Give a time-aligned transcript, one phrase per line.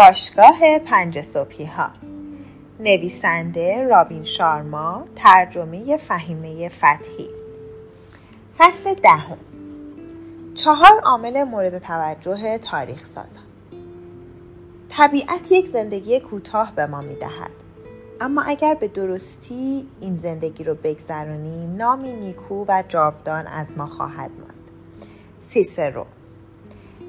[0.00, 1.90] باشگاه پنج صبحی ها
[2.80, 7.28] نویسنده رابین شارما ترجمه فهیمه فتحی.
[8.58, 9.38] فصل دهم.
[10.54, 13.42] چهار عامل مورد توجه تاریخ سازان.
[14.88, 17.50] طبیعت یک زندگی کوتاه به ما می‌دهد.
[18.20, 24.30] اما اگر به درستی این زندگی رو بگذرانیم نامی نیکو و جاودان از ما خواهد
[24.30, 24.70] ماند.
[25.40, 26.06] سیسرو.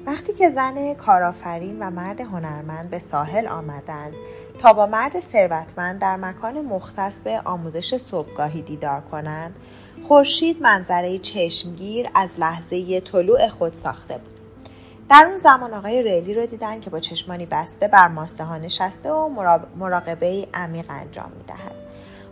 [0.06, 4.12] وقتی که زن کارآفرین و مرد هنرمند به ساحل آمدند
[4.58, 9.54] تا با مرد ثروتمند در مکان مختص به آموزش صبحگاهی دیدار کنند
[10.08, 14.38] خورشید منظره چشمگیر از لحظه طلوع خود ساخته بود.
[15.10, 19.10] در اون زمان آقای ریلی رو دیدن که با چشمانی بسته بر ماسه ها نشسته
[19.12, 19.28] و
[19.76, 21.81] مراقبه عمیق انجام می‌دهد.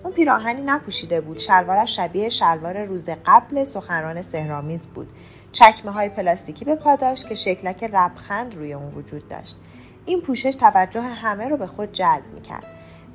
[0.04, 1.38] اون پیراهنی نپوشیده بود.
[1.38, 5.08] شلوارش شبیه شلوار روز قبل سخنران سهرامیز بود.
[5.52, 9.56] چکمه های پلاستیکی به پا داشت که شکلک ربخند روی اون وجود داشت.
[10.04, 12.66] این پوشش توجه همه رو به خود جلب می‌کرد.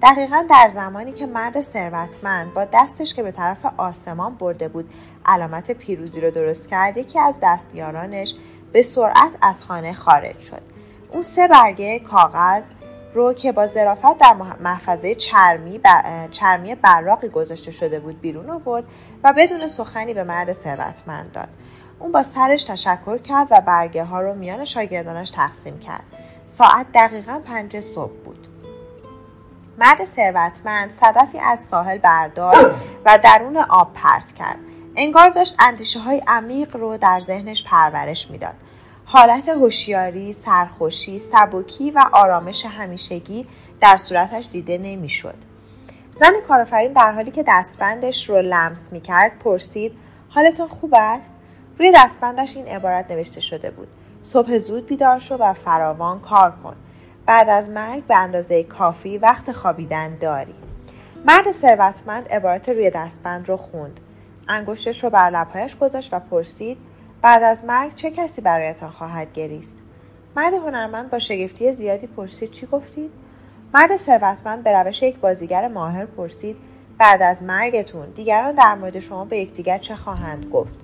[0.01, 4.89] دقیقا در زمانی که مرد ثروتمند با دستش که به طرف آسمان برده بود
[5.25, 8.33] علامت پیروزی رو درست کرد یکی از دستیارانش
[8.73, 10.61] به سرعت از خانه خارج شد.
[11.11, 12.69] اون سه برگه کاغذ
[13.15, 15.79] رو که با ظرافت در محفظه چرمی,
[16.31, 18.83] چرمی براقی گذاشته شده بود بیرون آورد
[19.23, 21.47] و بدون سخنی به مرد ثروتمند داد.
[21.99, 26.03] اون با سرش تشکر کرد و برگه ها رو میان شاگردانش تقسیم کرد.
[26.45, 28.47] ساعت دقیقا پنج صبح بود.
[29.77, 32.65] مرد ثروتمند صدفی از ساحل برداشت
[33.05, 34.57] و درون آب پرت کرد.
[34.95, 38.55] انگار داشت اندیشه های عمیق رو در ذهنش پرورش می‌داد.
[39.15, 43.47] حالت هوشیاری سرخوشی سبکی و آرامش همیشگی
[43.81, 45.35] در صورتش دیده نمی‌شد.
[46.19, 49.91] زن کارآفرین در حالی که دستبندش رو لمس می‌کرد پرسید
[50.29, 51.37] حالتون خوب است؟
[51.79, 53.87] روی دستبندش این عبارت نوشته شده بود
[54.23, 56.75] صبح زود بیدار شو و فراوان کار کن.
[57.25, 60.55] بعد از مرگ به اندازه کافی وقت خوابیدن داری.
[61.25, 63.99] مرد ثروتمند عبارت روی دستبند رو خوند.
[64.47, 66.77] انگشتش رو بر لبهایش گذاشت و پرسید
[67.25, 69.75] بعد از مرگ چه کسی برایتان خواهد گریست؟
[70.35, 73.11] مرد هنرمند با شگفتی زیادی پرسید چی گفتید؟
[73.73, 76.57] مرد ثروتمند به روش یک بازیگر ماهر پرسید
[76.97, 80.75] بعد از مرگتون دیگران در مورد شما به یکدیگر چه خواهند گفت؟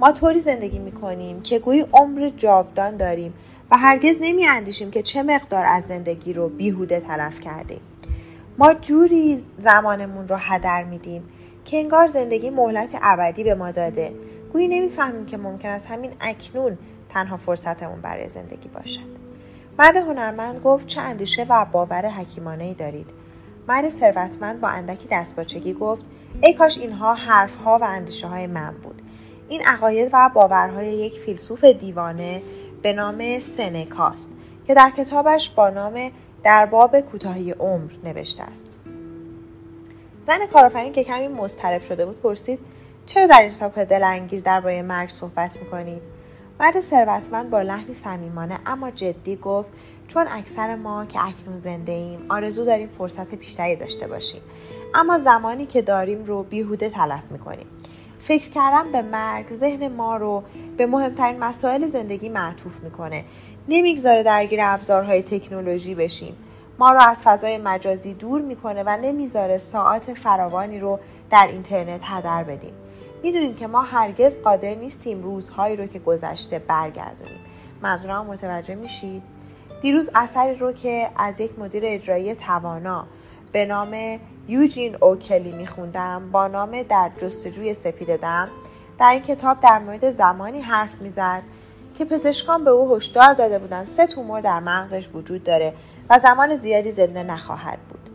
[0.00, 3.34] ما طوری زندگی می‌کنیم که گویی عمر جاودان داریم
[3.70, 7.80] و هرگز نمی اندیشیم که چه مقدار از زندگی رو بیهوده تلف کردیم
[8.58, 11.22] ما جوری زمانمون رو هدر میدیم
[11.64, 14.12] که انگار زندگی مهلت ابدی به ما داده.
[14.52, 16.78] گویی نمی‌فهمیم که ممکن است همین اکنون
[17.08, 19.20] تنها فرصتمون برای زندگی باشد.
[19.78, 23.06] مرد هنرمند گفت چه اندیشه و باور حکیمانه ای دارید.
[23.68, 26.02] مرد ثروتمند با اندکی دستپاچگی گفت
[26.42, 29.02] ای کاش اینها حرفها و اندیشه های من بود.
[29.48, 32.42] این عقاید و باورهای یک فیلسوف دیوانه
[32.82, 34.32] به نام سنکاست
[34.66, 36.10] که در کتابش با نام
[36.44, 38.72] در باب کوتاهی عمر نوشته است.
[40.26, 42.58] زن کارآفرین که کمی مضطرب شده بود پرسید
[43.10, 46.02] چرا در این صبح دلانگیز درباره مرگ صحبت می‌کنید؟
[46.60, 49.72] مرد ثروتمند با لحنی صمیمانه اما جدی گفت
[50.08, 54.40] چون اکثر ما که اکنون زنده ایم آرزو داریم فرصت بیشتری داشته باشیم.
[54.94, 57.66] اما زمانی که داریم رو بیهوده تلف می‌کنیم.
[58.20, 60.42] فکر کردن به مرگ ذهن ما رو
[60.76, 63.24] به مهمترین مسائل زندگی معطوف می‌کنه.
[63.68, 66.36] نمی‌گذاره درگیر ابزارهای تکنولوژی بشیم.
[66.78, 70.98] ما رو از فضای مجازی دور می‌کنه و نمی‌ذاره ساعت فراوانی رو
[71.30, 72.72] در اینترنت هدر بدیم.
[73.22, 77.40] می‌دونیم که ما هرگز قادر نیستیم روزهایی رو که گذشته برگردونیم.
[77.82, 79.22] منظورم متوجه میشید؟
[79.82, 83.06] دیروز اثری رو که از یک مدیر اجرایی توانا
[83.52, 84.18] به نام
[84.48, 88.48] یوجین اوکلی میخوندم با نام در جستجوی سپید دم
[88.98, 91.42] در این کتاب در مورد زمانی حرف می‌زد
[91.98, 95.74] که پزشکان به او هشدار داده بودند سه تومور در مغزش وجود داره
[96.10, 98.10] و زمان زیادی زنده نخواهد بود.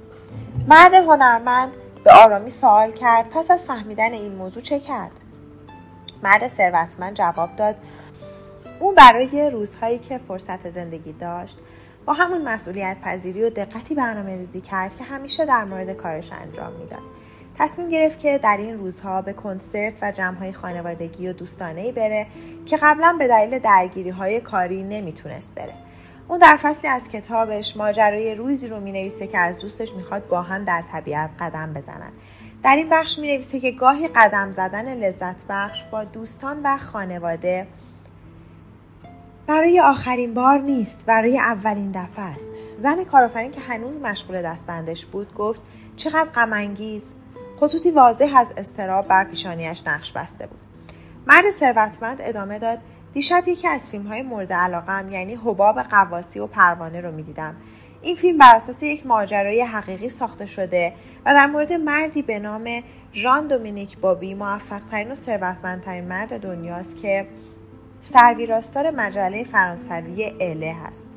[0.67, 1.71] مرد هنرمند
[2.05, 3.29] به آرامی سوال کرد.
[3.29, 5.11] پس از فهمیدن این موضوع چه کرد؟
[6.23, 7.75] مرد ثروتمند جواب داد
[8.79, 11.57] او برای روزهایی که فرصت زندگی داشت.
[12.05, 16.73] با همون مسئولیت پذیری و دقتی برنامه ریزی کرد که همیشه در مورد کارش انجام
[16.73, 16.99] می‌داد.
[17.57, 22.27] تصمیم گرفت که در این روزها به کنسرت و جمعهای خانوادگی و دوستانه بره
[22.65, 25.73] که قبلا به دلیل درگیری های کاری نمی‌تونست بره.
[26.27, 30.63] اون در فصلی از کتابش ماجرای روزی رو می‌نویسه که از دوستش می‌خواد با هم
[30.63, 32.11] در طبیعت قدم بزنن.
[32.63, 37.67] در این بخش می‌نویسه که گاهی قدم زدن لذت بخش با دوستان و خانواده
[39.47, 42.53] برای آخرین بار نیست برای اولین دفعه است.
[42.75, 45.61] زن کارآفرین که هنوز مشغول دستبندش بود گفت
[45.97, 47.07] چقدر غمانگیز.
[47.59, 50.59] خطوطی واضح از استراب بر پیشانیش نقش بسته بود.
[51.27, 52.79] مرد ثروتمند ادامه داد
[53.15, 57.55] دیشب یکی از فیلم های مورد علاقم یعنی حباب قواسی و پروانه رو می‌دیدم.
[58.01, 60.93] این فیلم بر اساس یک ماجرای حقیقی ساخته شده
[61.25, 62.83] و در مورد مردی به نام
[63.13, 67.27] ژان دومینیک بابی موفقترین و ثروتمندترین مرد دنیاست که
[67.99, 71.11] سرویراستار مجله فرانسوی اله هست.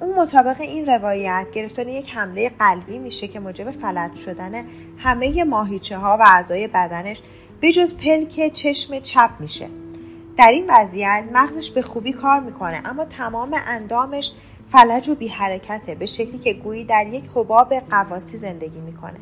[0.00, 4.64] اون مطابق این روایت گرفتن یک حمله قلبی میشه که موجب فلج شدن
[4.98, 7.22] همه ماهیچه ها و اعضای بدنش
[7.60, 9.68] به جز پلک چشم چپ میشه.
[10.36, 14.32] در این وضعیت مغزش به خوبی کار می‌کنه اما تمام اندامش
[14.72, 19.18] فلج و بی حرکته به شکلی که گویی در یک حباب قواسی زندگی می‌کنه.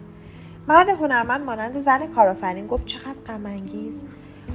[0.68, 4.02] مرد هنرمند مانند زن کارآفرین گفت چقدر غمانگیز.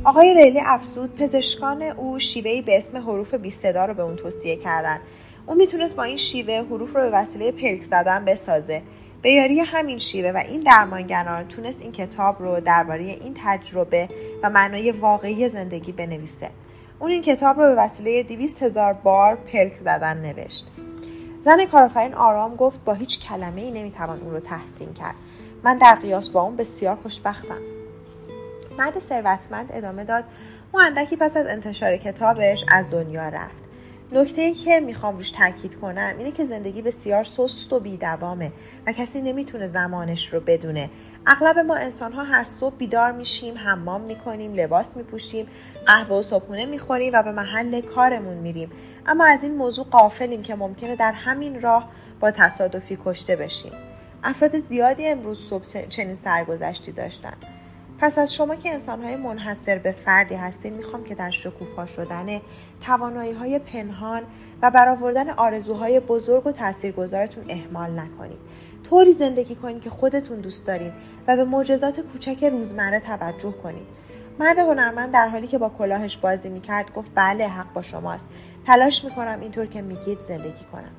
[0.04, 4.56] آقای ریلی افسود پزشکان او شیوهی به اسم حروف بی صدا رو به اون توصیه
[4.56, 5.00] کردن.
[5.46, 8.82] او می‌تونست با این شیوه حروف رو به وسیله پلک زدن بسازه.
[9.22, 14.10] به یاری همین شیوه و این درمانگران تونست این کتاب رو درباره این تجربه
[14.44, 16.50] و معنای واقعی زندگی بنویسه.
[17.00, 20.68] اون این کتاب رو به وسیله دویست هزار بار پلک زدن نوشت.
[21.46, 25.16] زن کارآفرین آرام گفت با هیچ کلمه ای نمی‌توان اون رو تحسین کرد.
[25.64, 27.62] من در قیاس با اون بسیار خوشبختم.
[28.78, 30.24] مرد ثروتمند ادامه داد.
[30.72, 33.69] او اندکی پس از انتشار کتابش از دنیا رفت.
[34.12, 38.52] نکته ای که می‌خوام روش تاکید کنم اینه که زندگی بسیار سست و بیدوامه
[38.88, 40.90] و کسی نمی‌تونه زمانش رو بدونه.
[41.28, 45.48] اغلب ما انسان ها هر صبح بیدار میشیم حمام می‌کنیم لباس میپوشیم
[45.86, 48.72] قهوه و صبحونه می‌خوریم و به محل کارمون میریم.
[49.06, 51.90] اما از این موضوع قافلیم که ممکنه در همین راه
[52.20, 53.72] با تصادفی کشته بشیم.
[54.24, 57.34] افراد زیادی امروز صبح چنین سرگذشتی داشتن.
[58.02, 62.42] پس از شما که انسانهای منحصر به فردی هستید می‌خوام که در شکوفا شدن
[62.82, 64.24] توانایی های پنهان
[64.62, 68.38] و برآوردن آرزوهای بزرگ و تاثیرگذارتون اهمال نکنید.
[68.90, 70.94] طوری زندگی کنید که خودتون دوست دارید
[71.28, 73.88] و به معجزات کوچک روزمره توجه کنید.
[74.40, 78.28] مرد هنرمند در حالی که با کلاهش بازی می‌کرد گفت بله حق با شماست.
[78.66, 80.92] تلاش می‌کنم اینطور که میگید زندگی کنم.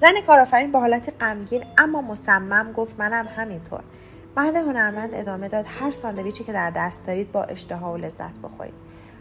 [0.00, 3.80] زن کارآفرین با حالت غمگین اما مصمم گفت منم همینطور.
[4.38, 8.74] مرد هنرمند ادامه داد هر ساندویچی که در دست دارید با اشتها و لذت بخورید.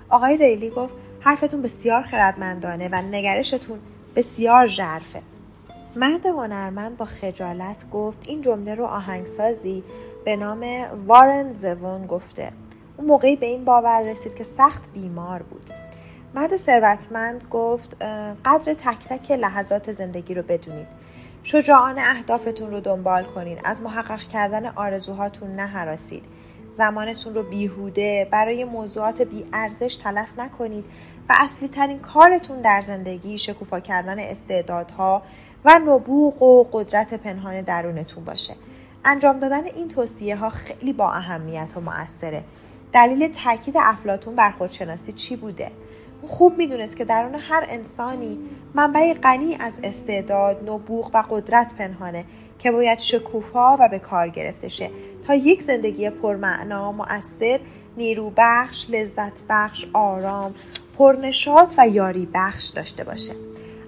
[0.09, 3.79] آقای ریلی گفت حرفتون بسیار خردمندانه و نگرشتون
[4.15, 5.21] بسیار ژرفه.
[5.95, 9.83] مرد هنرمند با خجالت گفت این جمله رو آهنگسازی
[10.25, 10.65] به نام
[11.07, 12.51] وارن زوون گفته.
[12.97, 15.69] اون موقعی به این باور رسید که سخت بیمار بود.
[16.35, 18.03] مرد ثروتمند گفت
[18.45, 20.96] قدر تک تک لحظات زندگی رو بدونید.
[21.47, 26.23] شجاعانه اهدافتون رو دنبال کنید از محقق کردن آرزوهاتون نهراسید.
[26.77, 30.85] زمانتون رو بیهوده برای موضوعات بیارزش تلف نکنید
[31.29, 35.21] و اصلی ترین کارتون در زندگی شکوفا کردن استعدادها
[35.65, 38.55] و نبوغ و قدرت پنهان درونتون باشه.
[39.05, 42.43] انجام دادن این توصیه ها خیلی با اهمیت و مؤثره.
[42.93, 45.71] دلیل تاکید افلاتون بر خودشناسی چی بوده؟
[46.21, 48.39] خوب می‌دونست که درون هر انسانی
[48.73, 52.25] منبع غنی از استعداد، نبوغ و قدرت پنهانه
[52.59, 54.91] که باید شکوفا و به کار گرفته شه
[55.27, 57.59] تا یک زندگی پرمعنا، مؤثر،
[57.97, 60.55] نیرو بخش، لذت بخش، آرام،
[60.97, 63.33] پرنشاط و یاری بخش داشته باشه.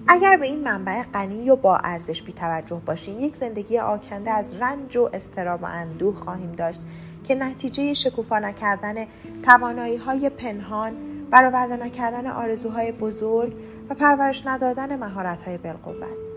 [0.08, 4.54] اگر به این منبع غنی و با ارزش بی توجه باشیم یک زندگی آکنده از
[4.54, 6.80] رنج و استراب و اندوه خواهیم داشت
[7.28, 9.06] که نتیجه شکوفا نکردن
[9.42, 10.92] توانایی های پنهان
[11.30, 13.54] برآورده نکردن آرزوهای بزرگ
[13.90, 16.28] و پرورش ندادن مهارت‌های بالقوه است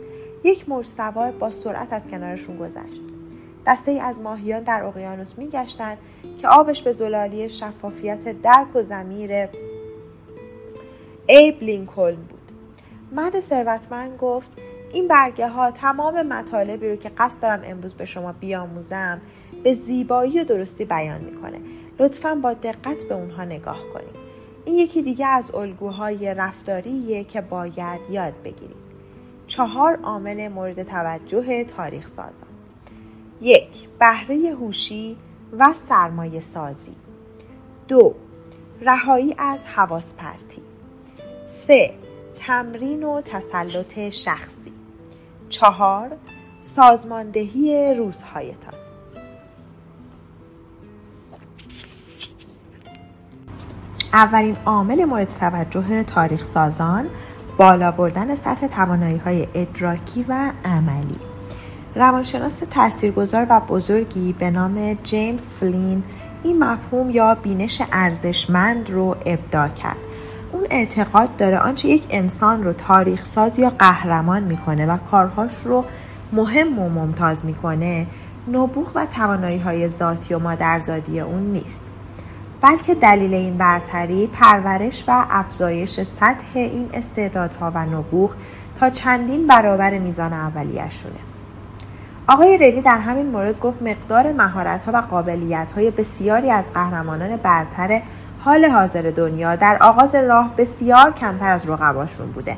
[0.43, 3.01] یک موج سوار با سرعت از کنارشون گذشت.
[3.67, 5.97] دسته ای از ماهیان در اقیانوس میگشتند
[6.41, 9.31] که آبش به زلالی شفافیت درک و زمیر
[11.27, 12.51] ایب لینکلن بود.
[13.11, 14.49] مرد ثروتمند گفت
[14.93, 19.21] این برگه ها تمام مطالبی رو که قصد دارم امروز به شما بیاموزم
[19.63, 21.59] به زیبایی و درستی بیان می‌کنه.
[21.99, 24.22] لطفا با دقت به اونها نگاه کنید.
[24.65, 28.83] این یکی دیگه از الگوهای رفتاریه که باید یاد بگیرید.
[29.47, 32.47] چهار عامل مورد توجه تاریخ سازان.
[33.41, 35.17] یک بهره هوشی
[35.59, 36.95] و سرمایه سازی.
[37.87, 38.15] دو
[38.81, 40.61] رهایی از حواس پرتی.
[41.47, 41.93] سه
[42.35, 44.73] تمرین و تسلط شخصی.
[45.49, 46.17] چهار
[46.61, 48.82] سازماندهی روزهایتان.
[54.13, 57.05] اولین عامل مورد توجه تاریخ سازان
[57.57, 61.19] بالا بردن سطح توانایی های ادراکی و عملی.
[61.95, 66.03] روانشناس تاثیرگذار و بزرگی به نام جیمز فلین
[66.43, 69.97] این مفهوم یا بینش ارزشمند رو ابداع کرد.
[70.51, 75.85] اون اعتقاد داره آنچه یک انسان رو تاریخ ساز یا قهرمان می‌کنه و کارهاش رو
[76.33, 78.07] مهم و ممتاز می‌کنه
[78.47, 81.92] نبوغ و توانایی های ذاتی و مادرزادی اون نیست.
[82.63, 88.31] بلکه دلیل این برتری پرورش و افزایش سطح این استعدادها و نبوغ
[88.79, 91.19] تا چندین برابر میزان اولیشونه
[92.27, 97.37] آقای ریلی در همین مورد گفت مقدار مهارت ها و قابلیت های بسیاری از قهرمانان
[97.37, 98.01] برتر
[98.39, 102.57] حال حاضر دنیا در آغاز راه بسیار کمتر از رقباشون بوده.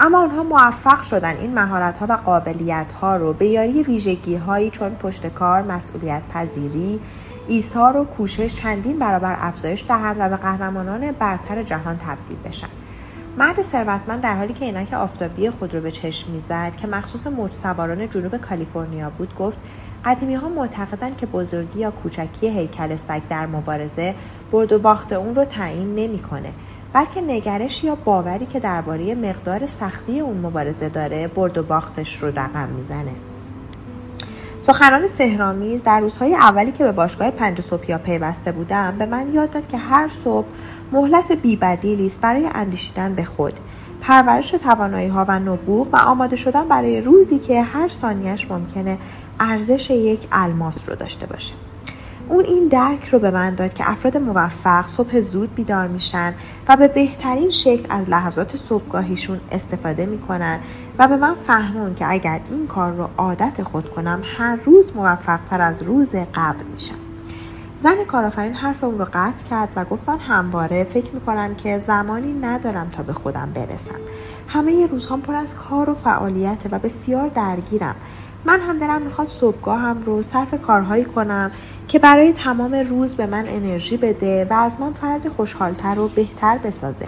[0.00, 4.70] اما آنها موفق شدن این مهارت ها و قابلیت ها رو به یاری ویژگی هایی
[4.70, 7.00] چون پشتکار، مسئولیت پذیری،
[7.48, 12.68] ایثار و کوشش چندین برابر افزایش دهند و به قهرمانان برتر جهان تبدیل بشن.
[13.38, 17.52] مرد ثروتمند در حالی که عینک آفتابی خود رو به چشم می‌زد که مخصوص موج
[17.52, 19.58] سواران جنوب کالیفرنیا بود گفت
[20.04, 24.14] قدیمی ها معتقدند که بزرگی یا کوچکی هیکل سگ در مبارزه
[24.52, 26.52] برد و باخت اون رو تعیین نمی‌کنه
[26.92, 32.28] بلکه نگرش یا باوری که درباره مقدار سختی اون مبارزه داره برد و باختش رو
[32.28, 33.12] رقم می‌زنه.
[34.66, 39.50] سخنان سهرامیز در روزهای اولی که به باشگاه پنج صبحیا پیوسته بودم به من یاد
[39.50, 40.46] داد که هر صبح
[40.92, 43.52] مهلت بیبدیلی است برای اندیشیدن به خود.
[44.00, 48.98] پرورش توانایی ها و نبوغ و آماده شدن برای روزی که هر ثانیش ممکنه
[49.40, 51.54] ارزش یک الماس رو داشته باشه.
[52.28, 56.34] اون این درک رو به من داد که افراد موفق صبح زود بیدار میشن
[56.68, 60.60] و به بهترین شکل از لحظات صبحگاهیشون استفاده می‌کنن
[60.98, 65.38] و به من فهمون که اگر این کار رو عادت خود کنم هر روز موفق
[65.50, 66.94] تر از روز قبل میشم.
[67.80, 72.32] زن کارآفرین حرف اون رو قطع کرد و گفت من همواره فکر می‌کنم که زمانی
[72.32, 74.00] ندارم تا به خودم برسم.
[74.48, 77.94] همه روزهام پر از کار و فعالیت و بسیار درگیرم.
[78.44, 81.50] من هم دلم می‌خواد صبحگاهم رو صرف کارهایی کنم
[81.88, 86.58] که برای تمام روز به من انرژی بده و از من فرد خوشحالتر و بهتر
[86.58, 87.06] بسازه.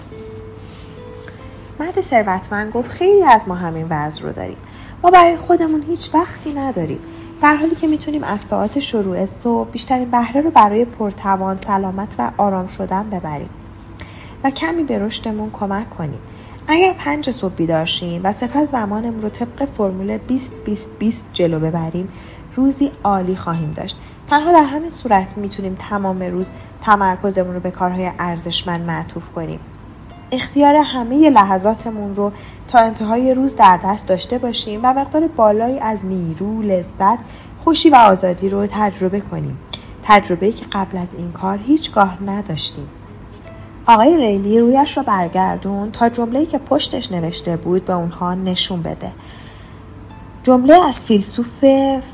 [1.81, 4.57] مرد ثروتمند گفت خیلی از ما همین وضع رو داریم.
[5.03, 6.99] ما برای خودمون هیچ وقتی نداریم.
[7.43, 12.31] در حالی که می‌تونیم از ساعت شروع صبح بیشترین بهره رو برای پرتوان سلامت و
[12.37, 13.51] آرام شدن ببریم
[14.45, 16.19] و کمی به رشدمون کمک کنیم.
[16.67, 22.09] اگر پنج صبح بیدارشیم و سپس زمانمون رو طبق فرمول 20 20 20 جلو ببریم
[22.57, 23.97] روزی عالی خواهیم داشت.
[24.31, 26.51] تنها در همین صورت می‌تونیم تمام روز
[26.83, 29.61] تمرکزمون رو به کارهای ارزشمند معطوف کنیم
[30.33, 32.33] اختیار همه لحظاتمون رو
[32.69, 37.19] تا انتهای روز در دست داشته باشیم و مقدار بالایی از نیرو، لذت،
[37.65, 39.59] خوشی و آزادی رو تجربه کنیم.
[40.03, 42.89] تجربه که قبل از این کار هیچگاه نداشتیم.
[43.87, 49.13] آقای ریلی رویش را برگردون تا جمله‌ای که پشتش نوشته بود به اونها نشون بده.
[50.49, 51.65] جمله از فیلسوف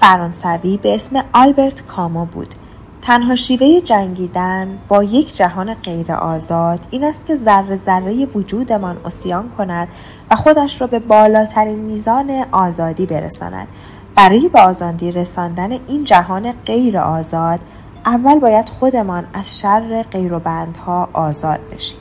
[0.00, 2.54] فرانسوی به اسم آلبرت کامو بود.
[3.02, 9.50] تنها شیوه جنگیدن با یک جهان غیر آزاد این است که ذره ذره وجودمان اسیان
[9.58, 9.88] کند
[10.30, 13.68] و خودش را به بالاترین میزان آزادی برساند.
[14.14, 17.60] برای به آزادی رساندن این جهان غیر آزاد
[18.06, 21.98] اول باید خودمان از شر غیر بندها آزاد بشیم.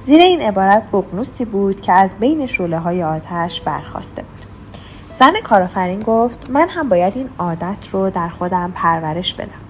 [0.00, 4.47] زیر این عبارت ققنوسی بود که از بین شعله های آتش برخواسته بود.
[5.18, 9.60] زن کارآفرین گفت من هم باید این عادت رو در خودم پرورش بدم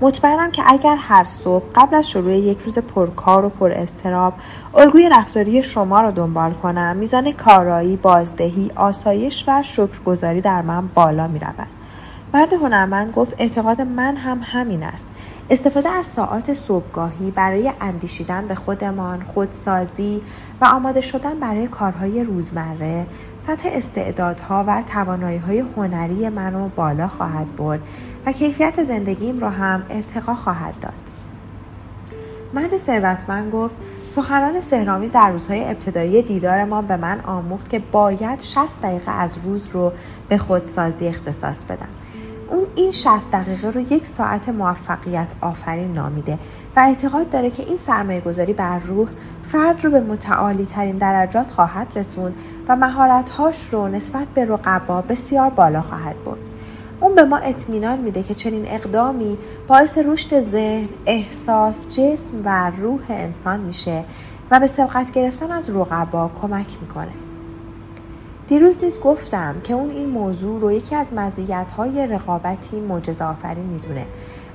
[0.00, 4.34] مطمئنم که اگر هر صبح قبل از شروع یک روز پرکار و پر استراب
[4.74, 11.28] الگوی رفتاری شما رو دنبال کنم میزان کارایی بازدهی آسایش و شکرگزاری در من بالا
[11.28, 11.68] می رود.
[12.34, 15.08] مرد هنرمند گفت اعتقاد من هم همین است
[15.50, 20.22] استفاده از ساعات صبحگاهی برای اندیشیدن به خودمان خودسازی
[20.60, 23.06] و آماده شدن برای کارهای روزمره
[23.46, 27.80] سطح استعدادها و توانایی های هنری منو بالا خواهد برد
[28.26, 30.92] و کیفیت زندگیم را هم ارتقا خواهد داد.
[32.54, 33.74] مرد ثروتمند گفت
[34.08, 39.68] سخنان سهرامیز در روزهای ابتدایی دیدارمان به من آموخت که باید 60 دقیقه از روز
[39.72, 39.92] رو
[40.28, 41.88] به خودسازی اختصاص بدم.
[42.50, 46.38] اون این 60 دقیقه رو یک ساعت موفقیت آفرین نامیده
[46.76, 49.08] و اعتقاد داره که این سرمایه گذاری بر روح
[49.52, 52.36] فرد رو به متعالی ترین درجات خواهد رسوند
[52.70, 56.38] و مهارتهاش رو نسبت به رقبا بسیار بالا خواهد برد.
[57.00, 63.00] اون به ما اطمینان میده که چنین اقدامی باعث رشد ذهن، احساس، جسم و روح
[63.08, 64.04] انسان میشه
[64.50, 67.12] و به سبقت گرفتن از رقبا کمک می‌کنه.
[68.48, 74.06] دیروز نیز گفتم که اون این موضوع رو یکی از مزیت‌های رقابتی معجزه آفرین می‌دونه.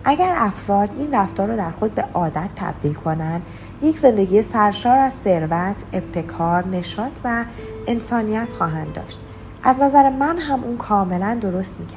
[0.03, 3.41] اگر افراد این رفتار رو در خود به عادت تبدیل کنن،
[3.85, 7.45] یک زندگی سرشار از ثروت، ابتکار، نشاط و
[7.87, 9.19] انسانیت خواهند داشت.
[9.63, 11.95] از نظر من هم اون کاملا درست میگه.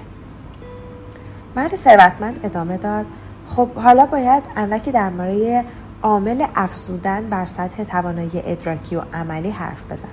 [1.56, 3.06] مرد ثروتمند ادامه داد
[3.48, 5.64] خب حالا باید اندکی مورد
[6.02, 10.10] عامل افزودن بر سطح توانایی ادراکی و عملی حرف بزنم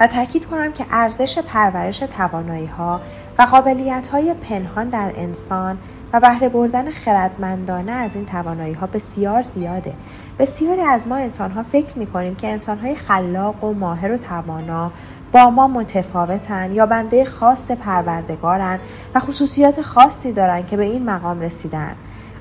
[0.00, 3.00] و تاکید کنم که ارزش پرورش توانایی ها
[3.38, 5.78] و قابلیت های پنهان در انسان
[6.12, 9.94] و بهره بردن خردمندانه از این توانایی ها بسیار زیاده
[10.38, 14.16] بسیاری از ما انسان ها فکر می کنیم که انسان های خلاق و ماهر و
[14.16, 14.92] توانا
[15.32, 18.78] با ما متفاوتن یا بنده خاص پروردگارن
[19.14, 21.96] و خصوصیات خاصی دارن که به این مقام رسیدن.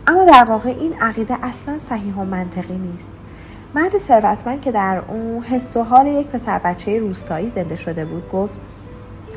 [0.07, 3.15] اما در واقع این عقیده اصلا صحیح و منطقی نیست.
[3.75, 8.29] مرد ثروتمند که در اون حس و حال یک پسر بچه روستایی زنده شده بود
[8.31, 8.53] گفت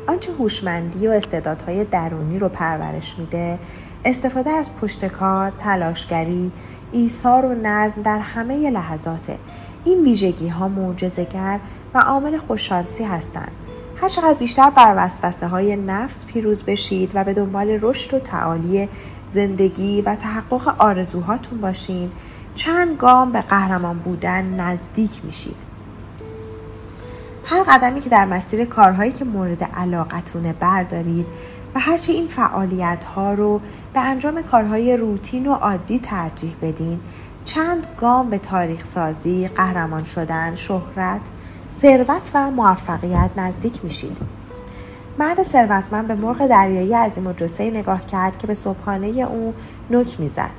[0.07, 3.59] آنچه هوشمندی و استعدادهای درونی رو پرورش میده
[4.05, 6.51] استفاده از پشتکار تلاشگری
[6.91, 9.37] ایثار و نظم در همه لحظات.
[9.85, 11.59] این ویژگی ها معجزهگر
[11.93, 13.51] و عامل خوششانسی هستند.
[14.01, 18.89] هر چقدر بیشتر بر وسوسه های نفس پیروز بشید و به دنبال رشد و تعالی
[19.25, 22.11] زندگی و تحقق آرزوهاتون باشین
[22.55, 25.71] چند گام به قهرمان بودن نزدیک میشید.
[27.45, 31.25] هر قدمی که در مسیر کارهایی که مورد علاقتونه بردارید
[31.75, 33.61] و هرچه این فعالیت ها رو
[33.93, 36.99] به انجام کارهای روتین و عادی ترجیح بدین
[37.45, 41.21] چند گام به تاریخ سازی، قهرمان شدن، شهرت،
[41.71, 44.17] ثروت و موفقیت نزدیک میشید.
[45.19, 49.53] مرد ثروتمند به مرغ دریایی عظیم و جسه نگاه کرد که به صبحانه او
[49.89, 50.51] نوک می‌زد.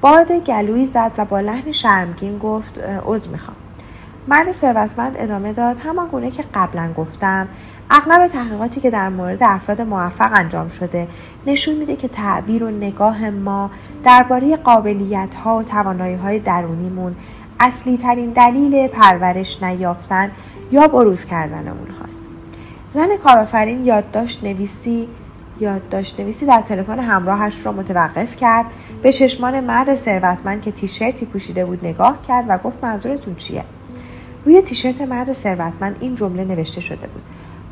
[0.00, 3.56] باد گلویی زد و با لحن شرمگین گفت عذر می‌خوام.
[4.28, 7.48] مرد ثروتمند ادامه داد همان گونه که قبلا گفتم
[7.90, 11.08] اغلب تحقیقاتی که در مورد افراد موفق انجام شده
[11.46, 13.70] نشون میده که تعبیر و نگاه ما
[14.04, 17.16] درباره قابلیت ها و توانایی های درونیمون
[17.60, 20.30] اصلی ترین دلیل پرورش نیافتن
[20.72, 22.24] یا بروز کردن اون هاست.
[22.94, 25.08] زن کارآفرین یادداشت نویسی
[25.60, 28.66] یادداشت نویسی در تلفن همراهش را متوقف کرد
[29.02, 33.64] به چشمان مرد ثروتمند که تیشرتی پوشیده بود نگاه کرد و گفت منظورتون چیه
[34.44, 37.22] روی تیشرت مرد ثروتمند این جمله نوشته شده بود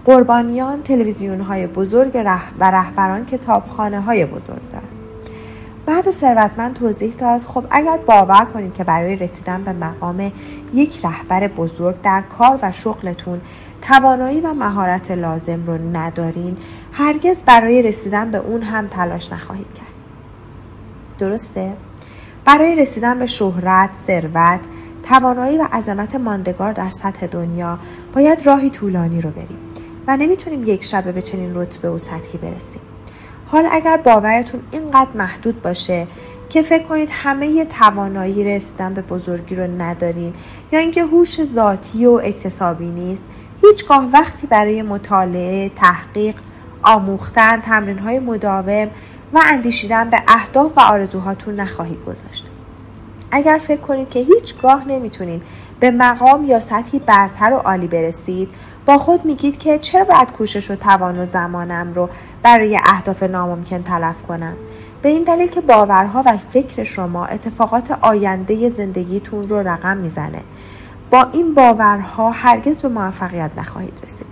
[0.05, 2.15] قربانیان تلویزیون های بزرگ
[2.59, 4.89] و رهبران کتابخانه های بزرگ دارند.
[5.87, 10.33] بعد ثروتمند توضیح داد خب اگر باور کنید که برای رسیدن به مقام
[10.75, 13.41] یک رهبر بزرگ در کار و شغلتون
[13.83, 16.57] توانایی و مهارت لازم رو ندارین
[16.93, 19.87] هرگز برای رسیدن به اون هم تلاش نخواهید کرد.
[21.19, 21.73] درسته؟
[22.45, 24.61] برای رسیدن به شهرت ثروت
[25.03, 27.79] توانایی و عظمت ماندگار در سطح دنیا
[28.15, 29.64] باید راهی طولانی رو بریم.
[30.07, 32.81] و نمی‌تونیم یک شبه به چنین رتبه و سطحی برسیم
[33.47, 36.07] حال اگر باورتون اینقدر محدود باشه
[36.49, 40.35] که فکر کنید همه توانایی رسیدن به بزرگی رو ندارین
[40.73, 43.23] یا اینکه هوش ذاتی و اکتسابی نیست
[43.63, 46.35] هیچگاه وقتی برای مطالعه، تحقیق،
[46.83, 48.89] آموختن، تمرین های مداوم
[49.33, 52.47] و اندیشیدن به اهداف و آرزوهاتون نخواهید گذاشت.
[53.31, 55.43] اگر فکر کنید که هیچگاه نمی‌تونید
[55.81, 58.49] به مقام یا سطحی برتر و عالی برسید
[58.87, 62.09] با خود میگید که چرا باید کوشش و توان و زمانم رو
[62.43, 64.57] برای اهداف ناممکن تلف کنم؟
[65.03, 70.41] به این دلیل که باورها و فکر شما اتفاقات آینده زندگیتون رو رقم می‌زنه.
[71.11, 74.27] با این باورها هرگز به موفقیت نخواهید رسید.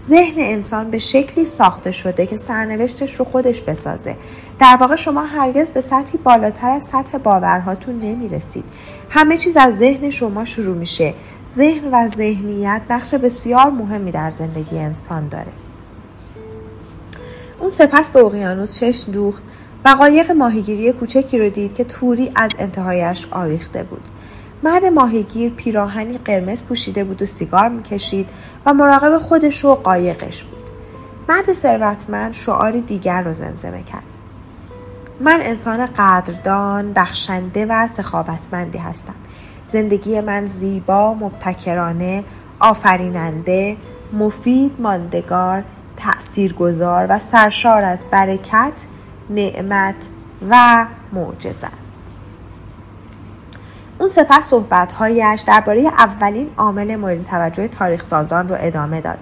[0.00, 4.16] ذهن انسان به شکلی ساخته شده که سرنوشتش رو خودش بسازه.
[4.58, 8.64] در واقع شما هرگز به سطحی بالاتر از سطح باورهاتون نمی‌رسید.
[9.10, 11.14] همه چیز از ذهن شما شروع میشه.
[11.56, 15.52] ذهن و ذهنیت نقش بسیار مهمی در زندگی انسان داره.
[17.58, 19.42] اون سپس به اقیانوس چشم دوخت
[19.84, 24.02] و قایق ماهیگیری کوچکی رو دید که توری از انتهایش آویخته بود.
[24.62, 28.28] مرد ماهیگیر پیراهنی قرمز پوشیده بود و سیگار می‌کشید
[28.66, 30.62] و مراقب خودش و قایقش بود.
[31.28, 34.02] مرد ثروتمند شعاری دیگر رو زمزمه کرد.
[35.20, 39.14] من انسان قدردان بخشنده و سخاوتمندی هستم.
[39.66, 42.24] زندگی من زیبا مبتکرانه
[42.60, 43.76] آفریننده
[44.12, 45.64] مفید ماندگار
[45.96, 48.72] تأثیرگذار و سرشار از برکت
[49.30, 49.94] نعمت
[50.50, 52.00] و معجزه است.
[53.98, 59.18] اون سپس صحبتهایش درباره اولین عامل مورد توجه تاریخ سازان رو ادامه داد.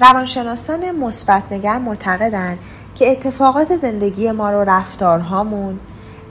[0.00, 2.58] روانشناسان مثبتنگر معتقدند
[2.94, 5.78] که اتفاقات زندگی ما رو رفتارهامون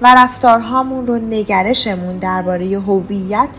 [0.01, 3.49] و رفتارهامون رو نگرشمون درباره هویت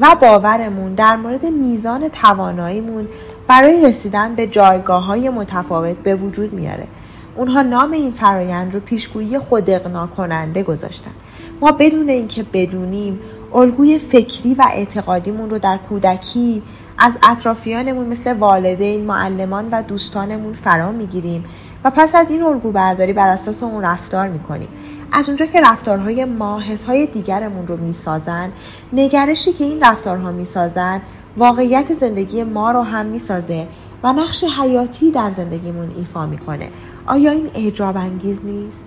[0.00, 3.08] و باورمون در مورد میزان تواناییمون
[3.48, 6.86] برای رسیدن به جایگاه های متفاوت به وجود میاره.
[7.36, 9.70] اونها نام این فرایند رو پیشگویی خود
[10.16, 11.10] کننده گذاشتن.
[11.60, 13.20] ما بدون اینکه بدونیم
[13.54, 16.62] الگوی فکری و اعتقادیمون رو در کودکی
[16.98, 21.44] از اطرافیانمون مثل والدین، معلمان و دوستانمون فرا می‌گیریم
[21.84, 24.68] و پس از این الگو برداری بر اساس اون رفتار می‌کنیم.
[25.14, 28.52] از اونجا که رفتارهای ما حسهای دیگرمون رو می‌سازن
[28.92, 31.02] نگرشی که این رفتارها می‌سازن
[31.36, 33.68] واقعیت زندگی ما رو هم می‌سازه
[34.02, 36.68] و نقش حیاتی در زندگیمون ایفا می‌کنه.
[37.06, 38.86] آیا این اعجاب انگیز نیست؟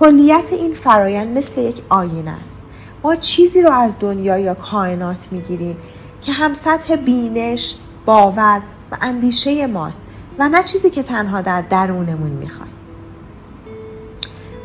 [0.00, 2.62] کلیت این فرایند مثل یک آینه است.
[3.02, 5.76] ما چیزی رو از دنیا یا کائنات می‌گیریم
[6.22, 10.06] که هم سطح بینش باور و اندیشه ماست
[10.38, 12.73] و نه چیزی که تنها در درونمون می‌خوایم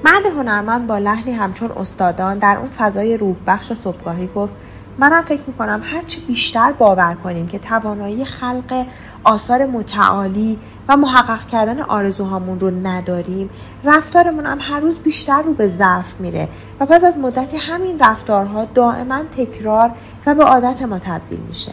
[0.03, 4.53] مرد هنرمند با لحنی همچون استادان در اون فضای روح بخش صبحگاهی گفت
[4.97, 8.85] منم فکر می‌کنم هرچی بیشتر باور کنیم که توانایی خلق
[9.23, 13.49] آثار متعالی و محقق کردن آرزوهامون رو نداریم
[13.83, 16.47] رفتارمون هم هر روز بیشتر رو به ضعف میره
[16.79, 19.91] و پس از مدتی همین رفتارها دائما تکرار
[20.25, 21.71] و به عادت ما تبدیل میشه.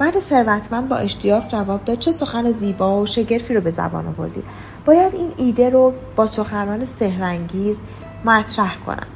[0.00, 4.42] مرد ثروتمند با اشتیاق جواب داد چه سخن زیبا و شگرفی رو به زبان آوردی.
[4.84, 7.76] باید این ایده رو با سخنان سهرنگیز
[8.24, 9.06] مطرح کنم.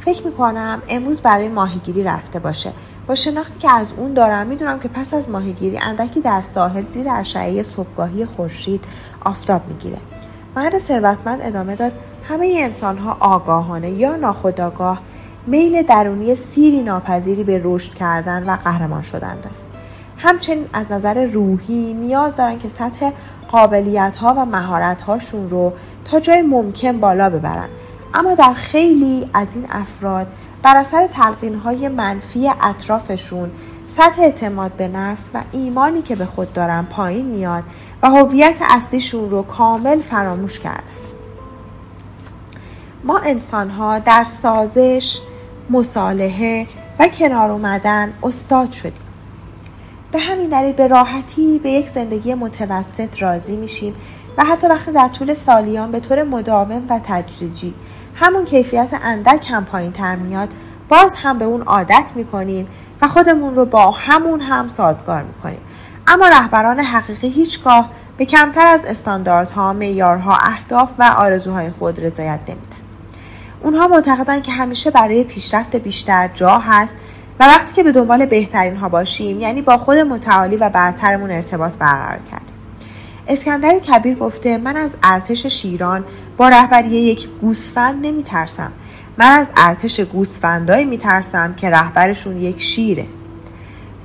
[0.00, 2.72] فکر می‌کنم امروز برای ماهیگیری رفته باشه.
[3.06, 7.06] با شناختی که از اون دارم می‌دونم که پس از ماهیگیری اندکی در ساحل زیر
[7.10, 8.84] اشعه صبحگاهی خورشید
[9.24, 9.98] آفتاب می‌گیره.
[10.56, 11.92] مرد ثروتمند ادامه داد
[12.28, 15.00] همه انسان ها آگاهانه یا ناخودآگاه
[15.46, 19.56] میل درونی سیری ناپذیری به رشد کردن و قهرمان شدن دارن.
[20.18, 23.10] همچنین از نظر روحی نیاز دارن که سطح
[23.50, 25.72] قابلیت ها و مهارت هاشون رو
[26.04, 27.68] تا جای ممکن بالا ببرن.
[28.14, 30.26] اما در خیلی از این افراد
[30.62, 33.50] بر اثر تلقین های منفی اطرافشون
[33.88, 37.64] سطح اعتماد به نفس و ایمانی که به خود دارن پایین میاد
[38.02, 40.82] و هویت اصلیشون رو کامل فراموش کردن
[43.04, 45.18] ما انسان ها در سازش،
[45.70, 46.66] مصالحه
[46.98, 49.05] و کنار اومدن استاد شدیم.
[50.16, 53.94] به همین دلیل به راحتی به یک زندگی متوسط راضی میشیم
[54.38, 57.74] و حتی وقتی در طول سالیان به طور مداوم و تدریجی
[58.14, 60.48] همون کیفیت اندک هم پایین تر میاد
[60.88, 62.68] باز هم به اون عادت می‌کنیم
[63.02, 65.60] و خودمون رو با همون هم سازگار می‌کنیم
[66.06, 72.76] اما رهبران حقیقی هیچگاه به کمتر از استانداردها، معیارها، اهداف و آرزوهای خود رضایت نمیدن.
[73.62, 76.96] اونها معتقدن که همیشه برای پیشرفت بیشتر جا هست
[77.40, 81.72] و وقتی که به دنبال بهترین ها باشیم یعنی با خود متعالی و برترمون ارتباط
[81.72, 82.56] برقرار کردیم.
[83.28, 86.04] اسکندر کبیر گفته من از ارتش شیران
[86.36, 88.72] با رهبری یک گوسفند نمی ترسم.
[89.18, 93.06] من از ارتش گوسفندایی می ترسم که رهبرشون یک شیره.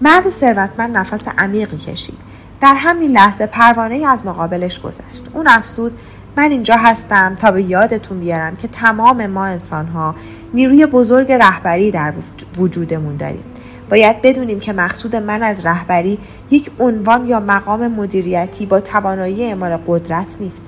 [0.01, 2.17] مرد ثروتمند نفس عمیقی کشید.
[2.61, 5.23] در همین لحظه پروانه از مقابلش گذشت.
[5.33, 5.99] اون افسود
[6.37, 10.15] من اینجا هستم تا به یادتون بیارم که تمام ما انسان ها
[10.53, 12.13] نیروی بزرگ رهبری در
[12.57, 13.43] وجودمون داریم.
[13.89, 16.17] باید بدونیم که مقصود من از رهبری
[16.51, 20.65] یک عنوان یا مقام مدیریتی با توانایی اعمال قدرت نیست.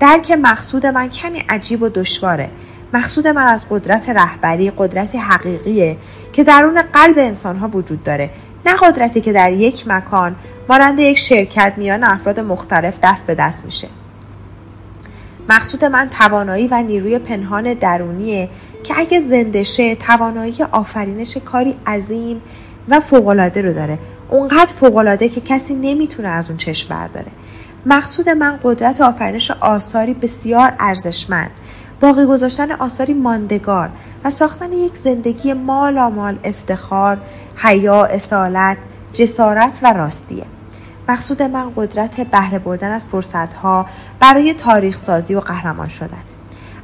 [0.00, 2.50] درک مقصود من کمی عجیب و دشواره.
[2.94, 5.96] مقصود من از قدرت رهبری قدرت حقیقیه
[6.32, 8.30] که درون قلب انسان ها وجود داره
[8.66, 10.36] نه قدرتی که در یک مکان
[10.68, 13.88] مانند یک شرکت میان افراد مختلف دست به دست میشه
[15.48, 18.48] مقصود من توانایی و نیروی پنهان درونیه
[18.84, 22.42] که اگه زنده شه توانایی آفرینش کاری عظیم
[22.88, 23.98] و فوقالعاده رو داره.
[24.28, 27.26] اونقدر فوقالعاده که کسی نمی‌تونه از اون چشم برداره.
[27.86, 31.50] مقصود من قدرت آفرینش آثاری بسیار ارزشمند.
[32.00, 33.90] باقی گذاشتن آثاری ماندگار
[34.24, 37.18] و ساختن یک زندگی مال افتخار
[37.56, 38.76] حیا اصالت
[39.14, 40.44] جسارت و راستیه.
[41.08, 43.86] مقصود من قدرت بهره بردن از فرصتها
[44.20, 46.22] برای تاریخ سازی و قهرمان شدن.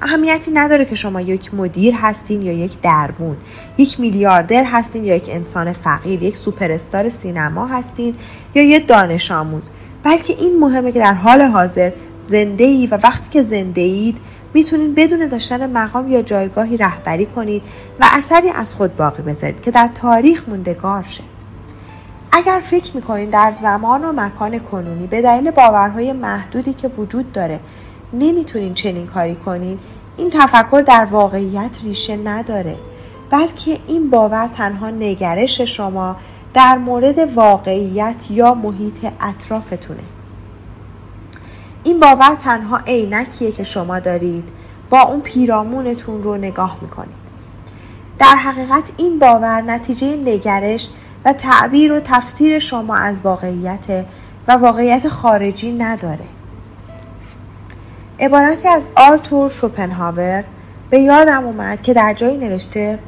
[0.03, 3.37] اهمیتی نداره که شما یک مدیر هستین یا یک دربون
[3.79, 8.15] یک میلیاردر هستین یا یک انسان فقیر یک سوپرستار سینما هستین
[8.55, 9.63] یا یک دانش آموز.
[10.03, 14.17] بلکه این مهمه که در حال حاضر زنده ای و وقتی که زنده اید
[14.55, 17.63] می‌تونید بدون داشتن مقام یا جایگاهی رهبری کنید
[18.01, 21.23] و اثری از خود باقی بذارید که در تاریخ موندگار شه.
[22.33, 27.61] اگر فکر می‌کنید در زمان و مکان کنونی به دلیل باورهای محدودی که وجود داره
[28.13, 29.79] نمی‌تونین چنین کاری کنید
[30.17, 32.77] این تفکر در واقعیت ریشه نداره
[33.31, 36.17] بلکه این باور تنها نگرش شما
[36.55, 40.03] در مورد واقعیت یا محیط اطرافتونه.
[41.85, 44.45] این باور تنها عینکیه که شما دارید.
[44.91, 47.29] با اون پیرامونتون رو نگاه می‌کنید.
[48.19, 50.89] در حقیقت این باور نتیجه نگرش
[51.25, 54.07] و تعبیر و تفسیر شما از واقعیت
[54.49, 56.25] و واقعیت خارجی نداره.
[58.21, 60.45] عبارتی از آرتور شوپنهاور
[60.91, 62.99] به یادم اومد که در جایی نوشته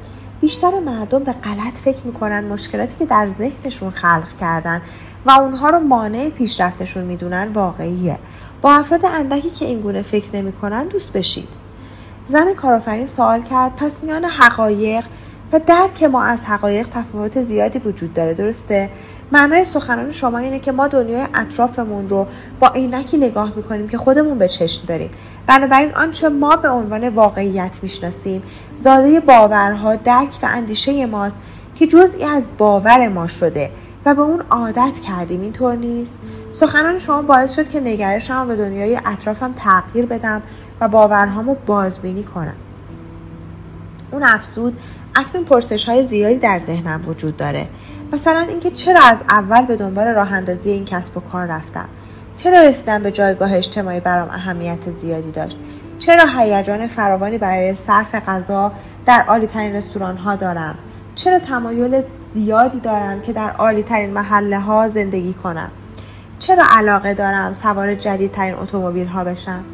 [0.40, 4.82] بیشتر مردم به غلط فکر می‌کنن مشکلاتی که در ذهنشون خلق کردن
[5.26, 8.18] و اونها رو مانع پیشرفتشون می‌دونن واقعیه.
[8.62, 11.48] با افراد اندکی که اینگونه فکر نمی‌کنن دوست بشید.
[12.28, 15.04] زن کارآفرین سوال کرد پس میان حقایق
[15.52, 18.90] و درک ما از حقایق تفاوت زیادی وجود داره درسته؟
[19.32, 22.26] معنای سخنان شما اینه که ما دنیای اطرافمون رو
[22.60, 25.10] با عینکی نگاه می‌کنیم که خودمون به چشم داریم.
[25.46, 28.42] بنابراین آنچه ما به عنوان واقعیت می‌شناسیم
[28.84, 31.38] زاده باورها درک و اندیشه ماست
[31.76, 33.70] که جزئی از باور ما شده
[34.04, 35.40] و به اون عادت کردیم.
[35.40, 36.18] اینطور نیست؟
[36.52, 40.42] سخنان شما باعث شد که نگرشم به دنیای اطرافم تغییر بدم
[40.80, 42.56] و باورهامو بازبینی کنم.
[44.10, 44.78] اون افزود
[45.16, 47.66] اکنون پرسش های زیادی در ذهنم وجود داره.
[48.12, 51.88] مثلا اینکه چرا از اول به دنبال راه اندازی این کسب و کار رفتم؟
[52.36, 55.56] چرا رسیدن به جایگاه اجتماعی برام اهمیت زیادی داشت؟
[55.98, 58.72] چرا هیجان فراوانی برای صرف غذا
[59.06, 60.74] در عالی ترین رستوران ها دارم؟
[61.14, 62.02] چرا تمایل
[62.34, 65.70] زیادی دارم که در عالی ترین محله ها زندگی کنم؟
[66.38, 69.64] چرا علاقه دارم سوار جدیدترین اتومبیل ها بشم؟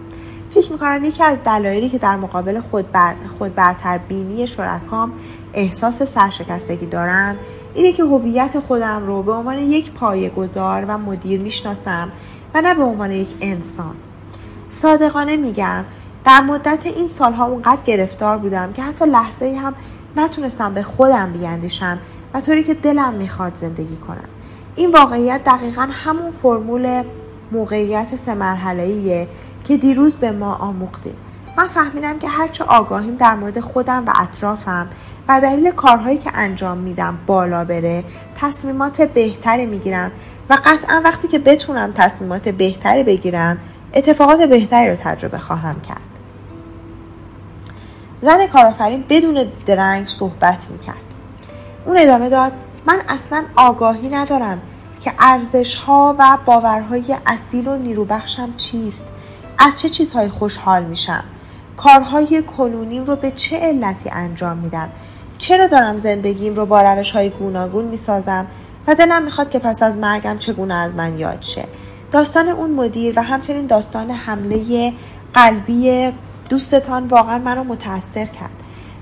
[0.55, 3.15] فکر می‌کنم یکی از دلایلی که در مقابل خود, بر...
[3.39, 5.13] خود برتر بینی شرکام
[5.55, 7.37] احساس سرشکستگی دارم
[7.77, 12.13] اینه که هویت خودم رو به عنوان یک پایه گذار و مدیر می‌شناسم
[12.55, 13.95] و نه به عنوان یک انسان.
[14.71, 15.85] صادقانه میگم
[16.25, 19.75] در مدت این سالها اونقدر گرفتار بودم که حتی لحظه ای هم
[20.17, 21.99] نتونستم به خودم بیاندیشم
[22.35, 24.29] و طوری که دلم می‌خواد زندگی کنم.
[24.77, 27.03] این واقعیت دقیقا همون فرمول
[27.53, 29.29] موقعیت سه مرحله
[29.65, 31.17] که دیروز به ما آموختیم
[31.59, 34.89] من فهمیدم که هرچه آگاهیم در مورد خودم و اطرافم
[35.29, 38.05] و دلیل کارهایی که انجام میدم بالا بره
[38.41, 40.13] تصمیمات بهتری می‌گیرم
[40.51, 43.59] و قطعا وقتی که بتونم تصمیمات بهتری بگیرم
[43.95, 46.01] اتفاقات بهتری رو تجربه خواهم کرد.
[48.23, 50.97] زن کارآفرین بدون درنگ صحبت می‌کرد.
[51.85, 52.53] اون ادامه داد
[52.87, 54.61] من اصلا آگاهی ندارم
[55.01, 59.07] که ارزش ها و باورهای اصیل و نیروبخشم چیست.
[59.59, 61.25] از چه چیزهایی خوشحال میشم؟
[61.77, 64.89] کارهای کنونیم رو به چه علتی انجام میدم؟
[65.39, 68.47] چرا دارم زندگیم رو با روش های گوناگون می‌سازم
[68.87, 71.65] و دلم می‌خواد که پس از مرگم چگونه از من یاد شه؟
[72.13, 74.93] داستان اون مدیر و همچنین داستان حمله
[75.35, 76.13] قلبی
[76.51, 78.51] دوستتان واقعا منو متاثر کرد.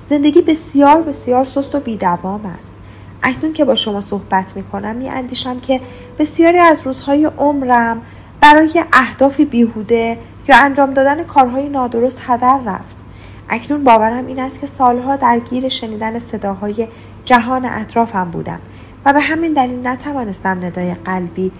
[0.02, 2.74] زندگی بسیار بسیار سست و بیدوام است.
[3.22, 5.80] اکنون که با شما صحبت می‌کنم میاندیشم که
[6.18, 8.02] بسیاری از روزهای عمرم
[8.40, 10.18] برای اهدافی بیهوده
[10.48, 13.03] یا انجام دادن کارهای نادرست هدر رفت.
[13.48, 16.88] اکنون باورم این است که سالها درگیر شنیدن صداهای
[17.24, 18.60] جهان اطرافم بودم
[19.04, 21.52] و به همین دلیل نتوانستم ندای قلبی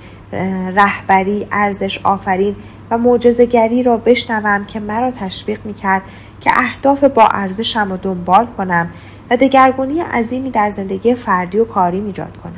[0.74, 2.56] رهبری ارزش آفرین
[2.90, 6.02] و معجزهگری را بشنوم که مرا تشویق می‌کرد
[6.40, 8.90] که اهداف با ارزشم را دنبال کنم
[9.30, 12.52] و دگرگونی عظیمی در زندگی فردی و کاری ایجاد کنم.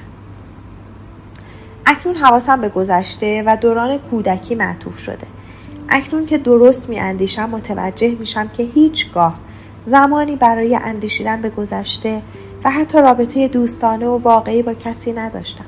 [1.86, 5.26] اکنون حواسم به گذشته و دوران کودکی معطوف شده.
[5.88, 9.34] اکنون که درست می اندیشم متوجه میشم که هیچگاه
[9.86, 12.22] زمانی برای اندیشیدن به گذشته
[12.64, 15.64] و حتی رابطه دوستانه و واقعی با کسی نداشتم.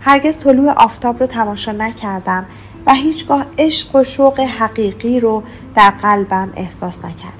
[0.00, 2.46] هرگز طلوع آفتاب رو تماشا نکردم
[2.86, 5.42] و هیچگاه عشق و شوق حقیقی رو
[5.74, 7.32] در قلبم احساس نکردم.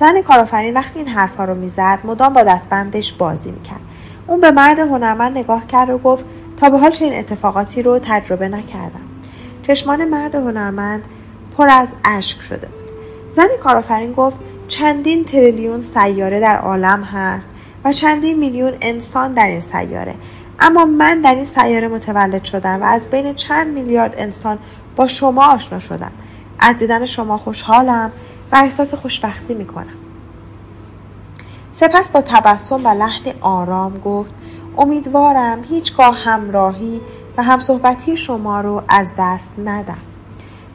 [0.00, 3.80] زن کارآفرین وقتی این حرفها رو می‌زد مدام با دستبندش بازی می‌کرد.
[4.26, 6.24] اون به مرد هنرمند نگاه کرد و گفت
[6.56, 9.00] تا به حال چنین اتفاقاتی رو تجربه نکردم.
[9.62, 11.04] چشمان مرد هنرمند
[11.56, 12.68] پر از اشک شده.
[13.30, 14.36] زن کارآفرین گفت
[14.68, 17.48] چندین تریلیون سیاره در عالم هست
[17.84, 20.14] و چندین میلیون انسان در این سیاره.
[20.60, 24.58] اما من در این سیاره متولد شدم و از بین چند میلیارد انسان
[24.96, 26.12] با شما آشنا شدم.
[26.58, 28.12] از دیدن شما خوشحالم
[28.52, 29.96] و احساس خوشبختی می‌کنم.
[31.72, 34.34] سپس با تبسم و لحن آرام گفت
[34.78, 37.00] امیدوارم هیچگاه همراهی
[37.36, 40.15] و همصحبتی شما رو از دست ندم.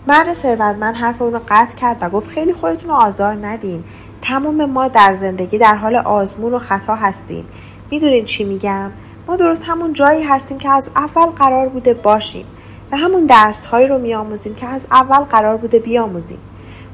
[0.07, 3.83] مرد ثروتمند حرف اون رو قطع کرد و گفت خیلی خودتون رو آزار ندین.
[4.21, 7.45] تمام ما در زندگی در حال آزمون و خطا هستیم.
[7.91, 8.91] می‌دونین چی میگم؟
[9.27, 12.45] ما درست همون جایی هستیم که از اول قرار بوده باشیم
[12.91, 16.39] و همون درس هایی رو میآموزیم که از اول قرار بوده بیاموزیم.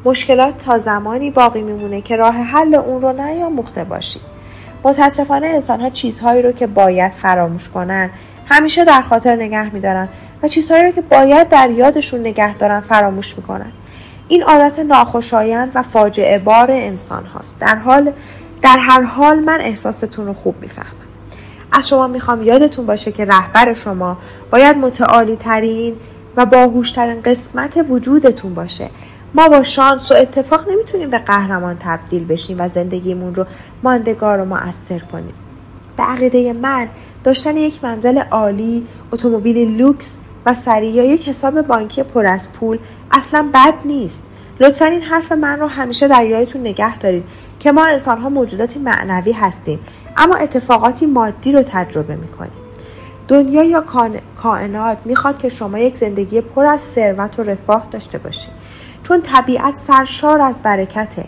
[0.06, 4.22] مشکلات تا زمانی باقی میمونه که راه حل اون رو نیاموخته باشیم.
[4.84, 8.10] متاسفانه انسان ها چیزهایی رو که باید فراموش کنن
[8.46, 10.10] همیشه در خاطر نگه میدارن.
[10.44, 13.72] و چیزهایی رو که باید در یادشون نگه دارن فراموش می‌کنن.
[14.28, 17.60] این عادت ناخوشایند و فاجعه بار انسان هاست.
[17.60, 18.14] در حال
[18.62, 20.88] در هر حال من احساستون رو خوب می‌فهمم.
[21.72, 24.18] از شما می‌خوام یادتون باشه که رهبر شما
[24.52, 25.96] باید متعالی ترین
[26.36, 28.90] و باهوشترین قسمت وجودتون باشه.
[29.34, 33.46] ما با شانس و اتفاق نمی‌تونیم به قهرمان تبدیل بشیم و زندگیمون رو
[33.84, 35.34] ماندگار و مؤثر کنیم.
[35.98, 36.88] به عقیده من
[37.24, 40.16] داشتن یک منزل عالی اتومبیل لوکس
[40.48, 42.80] و سریع یک حساب بانکی پر از پول
[43.12, 44.24] اصلا بد نیست.
[44.60, 47.24] لطفا این حرف من رو همیشه در یادتون نگه دارید
[47.60, 49.80] که ما انسان ها موجوداتی معنوی هستیم
[50.18, 52.52] اما اتفاقاتی مادی رو تجربه می‌کنیم.
[53.28, 53.84] دنیا یا
[54.36, 58.52] کائنات می‌خواد که شما یک زندگی پر از ثروت و رفاه داشته باشید.
[59.04, 61.26] چون طبیعت سرشار از برکته.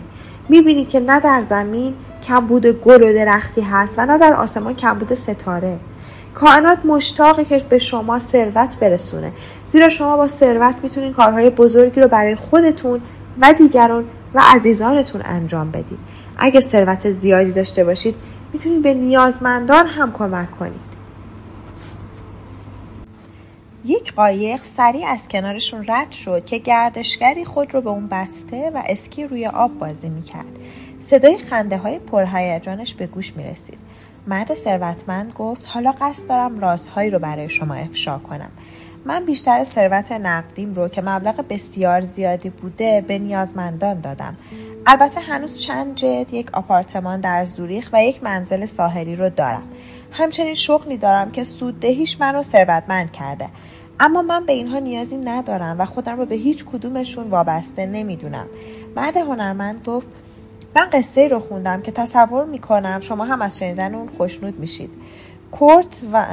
[0.48, 5.14] می‌بینید که نه در زمین کمبود گل و درختی هست و نه در آسمان کمبود
[5.14, 5.78] ستاره.
[6.34, 9.32] کائنات مشتاقه که به شما ثروت برسونه.
[9.72, 13.00] زیرا شما با ثروت می‌تونید کارهای بزرگی رو برای خودتون
[13.40, 15.98] و دیگران و عزیزانتون انجام بدید.
[16.38, 18.14] اگه ثروت زیادی داشته باشید
[18.52, 20.90] می‌تونید به نیازمندان هم کمک کنید.
[23.84, 28.82] یک قایق سریع از کنارشون رد شد که گردشگری خود رو به اون بسته و
[28.86, 30.58] اسکی روی آب بازی می‌کرد.
[31.00, 33.78] صدای خنده های پرهیجانش به گوش می‌رسید.
[34.26, 38.50] مرد ثروتمند گفت حالا قصد دارم رازهایی رو برای شما افشا کنم.
[39.04, 44.36] من بیشتر ثروت نقدیم رو که مبلغ بسیار زیادی بوده به نیازمندان دادم.
[44.86, 49.62] البته هنوز چند جد یک آپارتمان در زوریخ و یک منزل ساحلی رو دارم.
[50.12, 53.48] همچنین شغلی دارم که سوددهیش من رو ثروتمند کرده.
[54.00, 58.46] اما من به اینها نیازی ندارم و خودم رو به هیچ کدومشون وابسته نمی‌دونم.
[58.96, 60.08] مرد هنرمند گفت
[60.76, 64.90] من قصه رو خوندم که تصور می‌کنم شما هم از شنیدن اون خوشنود میشید.
[65.50, 66.26] کورت و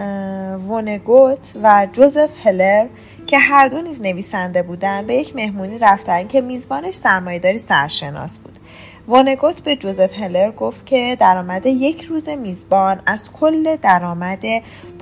[0.57, 2.87] ونگوت و جوزف هلر
[3.27, 8.59] که هر دو نیز نویسنده بودن به یک مهمونی رفتن که میزبانش سرمایهداری سرشناس بود.
[9.07, 14.43] وانگوت به جوزف هلر گفت که درآمد یک روز میزبان از کل درآمد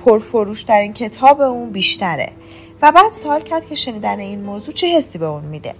[0.04, 2.28] پرفروشترین کتاب اون بیشتره
[2.82, 5.74] و بعد سوال کرد که شنیدن این موضوع چه حسی به اون میده.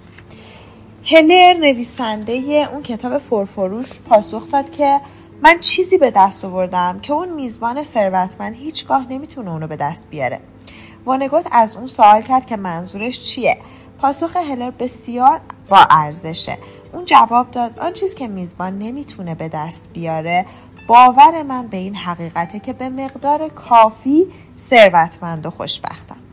[1.09, 2.33] هلر نویسنده
[2.73, 5.01] اون کتاب پرفروش پاسخ داد که
[5.43, 10.41] من چیزی به دست آوردم که اون میزبان ثروتمند هیچگاه نمی‌تونه اونو به دست بیاره.
[11.05, 13.59] وانگوت از اون سوال کرد که منظورش چیه؟
[13.99, 16.59] پاسخ هلر بسیار با ارزشه.
[16.93, 20.47] اون جواب داد آن چیز که میزبان نمی‌تونه به دست بیاره
[20.89, 24.27] باور من به این حقیقته که به مقدار کافی
[24.59, 26.26] ثروتمند و خوشبختم.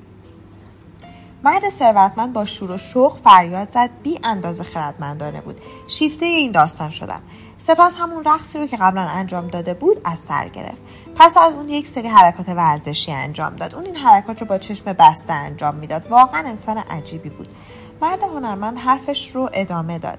[1.43, 5.61] مرد ثروتمند با شور و شوق فریاد زد بی اندازه خردمندانه بود.
[5.87, 7.21] شیفته این داستان شدم.
[7.57, 10.81] سپس همون رقصی رو که قبلا انجام داده بود از سر گرفت.
[11.15, 13.75] پس از اون یک سری حرکات ورزشی انجام داد.
[13.75, 16.07] اون این حرکات رو با چشم بسته انجام می‌داد.
[16.09, 17.47] واقعا انسان عجیبی بود.
[18.01, 20.17] مرد هنرمند حرفش رو ادامه داد.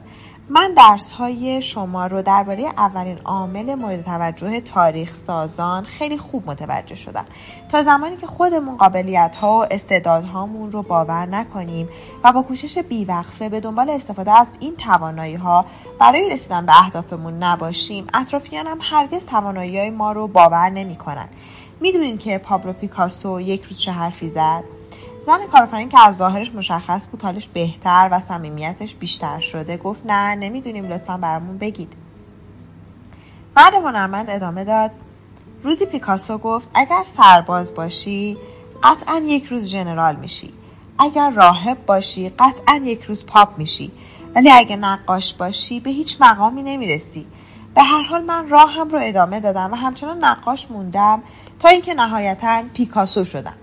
[0.48, 6.94] من درس های شما رو درباره اولین عامل مورد توجه تاریخ سازان خیلی خوب متوجه
[6.94, 7.24] شدم.
[7.68, 11.88] تا زمانی که خودمون قابلیت ها و استعدادهامون رو باور نکنیم
[12.24, 15.64] و با کوشش بیوقفه به دنبال استفاده از این توانایی ها
[15.98, 21.28] برای رسیدن به اهدافمون نباشیم اطرافیان هم هرگز توانایی های ما رو باور نمی‌کنن.
[21.80, 24.64] می‌دونین که پابلو پیکاسو یک روز چه حرفی زد؟
[25.26, 30.34] زن کارآفرین که از ظاهرش مشخص بود حالش بهتر و صمیمیتش بیشتر شده گفت نه
[30.34, 31.92] نمی‌دونیم لطفا برامون بگید.
[33.56, 34.90] مرد هنرمند ادامه داد.
[35.62, 38.36] روزی پیکاسو گفت اگر سرباز باشی
[38.82, 40.52] قطعا یک روز جنرال میشی.
[40.98, 43.92] اگر راهب باشی قطعا یک روز پاپ میشی.
[44.34, 47.26] ولی اگر نقاش باشی به هیچ مقامی نمی‌رسی.
[47.74, 51.22] به هر حال من راهم رو ادامه دادم و همچنان نقاش موندم
[51.58, 53.54] تا اینکه نهایتا پیکاسو شدم.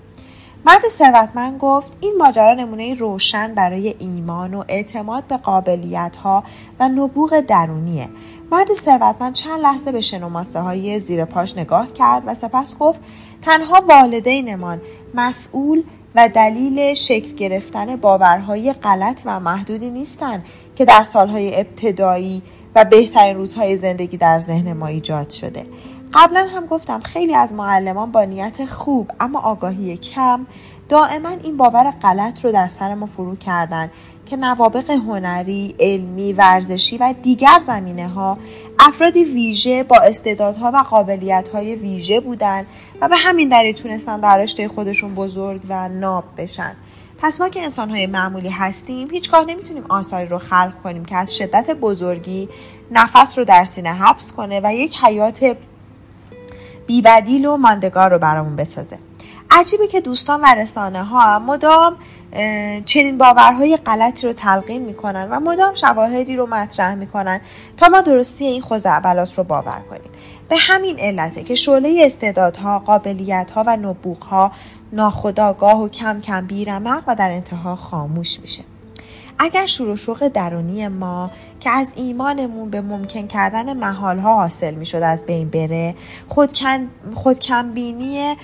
[0.65, 6.43] مرد ثروتمند گفت این ماجرا نمونه روشن برای ایمان و اعتماد به قابلیت ها
[6.79, 8.09] و نبوغ درونیه.
[8.51, 12.99] مرد ثروتمند چند لحظه به شنوماسه های زیر پاش نگاه کرد و سپس گفت
[13.41, 14.81] تنها والدینمان
[15.13, 15.83] مسئول
[16.15, 20.45] و دلیل شکل گرفتن باورهای غلط و محدودی نیستند
[20.75, 22.41] که در سالهای ابتدایی
[22.75, 25.65] و بهترین روزهای زندگی در ذهن ما ایجاد شده.
[26.13, 30.45] قبلا هم گفتم خیلی از معلمان با نیت خوب اما آگاهی کم.
[30.89, 33.91] دائما این باور غلط رو در سر ما فرو کردن
[34.25, 38.37] که نوابق هنری، علمی، ورزشی و دیگر زمینه ها
[38.79, 42.65] افرادی ویژه با استعدادها و قابلیت های ویژه بودند
[43.01, 46.75] و به همین دلیل تونستن در رشته خودشون بزرگ و ناب بشن.
[47.17, 51.35] پس ما که انسان های معمولی هستیم هیچگاه نمی‌تونیم آثاری رو خلق کنیم که از
[51.35, 52.49] شدت بزرگی
[52.91, 55.57] نفس رو در سینه حبس کنه و یک حیات
[56.91, 58.99] بیبدیل و ماندگار رو برامون بسازه.
[59.51, 61.97] عجیبه که دوستان و رسانه ها مدام
[62.85, 67.41] چنین باورهای غلطی رو تلقین می‌کنن و مدام شواهدی رو مطرح می‌کنن
[67.77, 70.11] تا ما درستی این خوزعبلات رو باور کنیم.
[70.49, 74.51] به همین علته که شعله استعدادها قابلیتها و نبوغها
[74.93, 78.63] ناخداگاه و کم کم بیرمق و در انتها خاموش میشه.
[79.43, 84.85] اگر شور و شوق درونی ما که از ایمانمون به ممکن کردن محالها حاصل می
[84.85, 85.95] شد از بین بره
[87.15, 88.35] خودکمبینی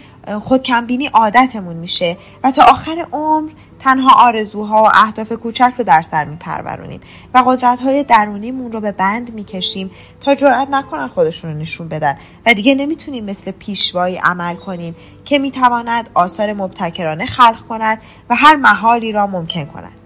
[0.42, 6.26] خودکمبینی عادتمون میشه و تا آخر عمر تنها آرزوها و اهداف کوچک رو در سر
[6.26, 7.00] میپرورونیم
[7.34, 9.92] و قدرت های درونیمون رو به بند می‌کشیم
[10.22, 14.96] تا جرأت نکنن خودشون رو نشون بدن و دیگه نمی‌تونیم مثل پیشوایی عمل کنیم
[15.26, 19.97] که می‌تواند آثار مبتکرانه خلق کند و هر محالی را ممکن کند.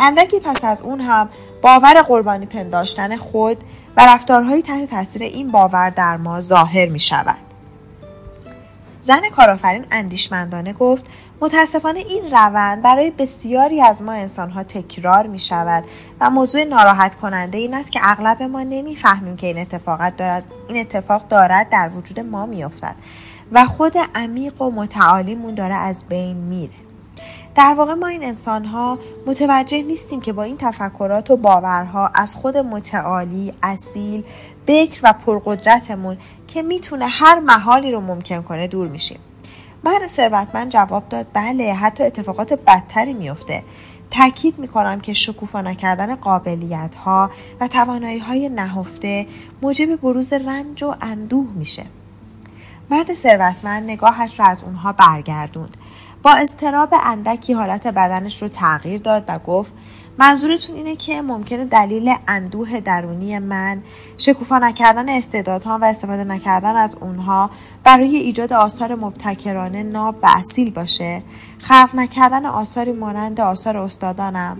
[0.00, 1.28] اندکی پس از اون هم
[1.62, 3.56] باور قربانی پنداشتن خود
[3.96, 7.36] و رفتارهایی تحت تاثیر این باور در ما ظاهر می شود.
[9.02, 11.04] زن کارآفرین اندیشمندانه گفت
[11.40, 15.84] متاسفانه این روند برای بسیاری از ما انسانها تکرار می شود
[16.20, 20.80] و موضوع ناراحت کننده این است که اغلب ما نمی‌فهمیم که این اتفاقات دارد این
[20.80, 22.94] اتفاق دارد در وجود ما میافتد
[23.52, 26.89] و خود عمیق و متعالیمون داره از بین میره
[27.54, 32.34] در واقع ما این انسان ها متوجه نیستیم که با این تفکرات و باورها از
[32.34, 34.24] خود متعالی، اصیل،
[34.66, 39.18] بکر و پرقدرتمون که می‌تونه هر محالی رو ممکن کنه دور میشیم.
[39.84, 43.62] مرد ثروتمند جواب داد بله حتی اتفاقات بدتری میفته
[44.10, 47.30] تاکید می‌کنم که شکوفا نکردن قابلیت ها
[47.60, 49.26] و توانایی های نهفته
[49.62, 51.86] موجب بروز رنج و اندوه میشه.
[52.90, 55.76] مرد ثروتمند نگاهش را از اونها برگردوند.
[56.22, 59.72] با استراب اندکی حالت بدنش رو تغییر داد و گفت
[60.18, 63.82] منظورتون اینه که ممکنه دلیل اندوه درونی من
[64.18, 67.50] شکوفا نکردن استعدادها و استفاده نکردن از اونها
[67.84, 71.22] برای ایجاد آثار مبتکرانه ناب و اصیل باشه؟
[71.58, 74.58] خلق نکردن آثاری مانند آثار استادانم؟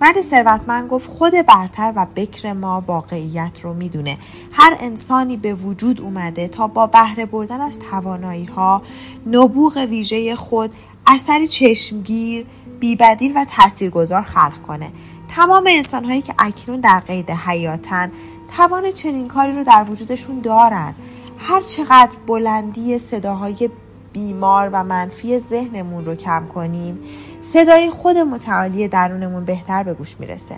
[0.00, 4.18] مرد ثروتمند گفت خود برتر و بکر ما واقعیت رو می‌دونه.
[4.52, 8.82] هر انسانی به وجود اومده تا با بهره بردن از توانایی ها
[9.26, 10.70] نبوغ ویژه خود
[11.06, 12.46] اثری چشمگیر
[12.80, 14.90] بیبدیل و تاثیرگذار خلق کنه.
[15.28, 18.12] تمام انسان هایی که اکنون در قید حیاتن
[18.56, 20.94] توان چنین کاری رو در وجودشون دارن.
[21.38, 23.70] هر چقدر بلندی صداهای
[24.12, 26.98] بیمار و منفی ذهنمون رو کم کنیم
[27.40, 30.56] صدای خود متعالی درونمون بهتر به گوش می‌رسه.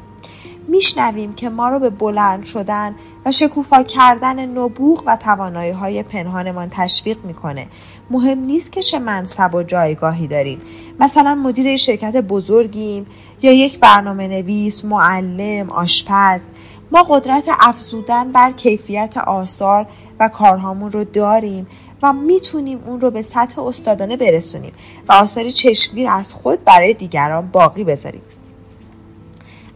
[0.69, 6.69] میشنویم که ما رو به بلند شدن و شکوفا کردن نبوغ و توانایی های پنهانمان
[6.71, 7.67] تشویق می‌کنه.
[8.11, 10.61] مهم نیست که چه منصب و جایگاهی داریم.
[11.01, 13.07] مثلا مدیر شرکت بزرگیم
[13.43, 16.47] یا یک برنامه نویس معلم آشپز.
[16.93, 19.87] ما قدرت افزودن بر کیفیت آثار
[20.21, 21.67] و کارهامون رو داریم
[22.03, 24.73] و می‌تونیم اون رو به سطح استادانه برسونیم
[25.09, 28.23] و آثاری چشمگیر از خود برای دیگران باقی بذاریم.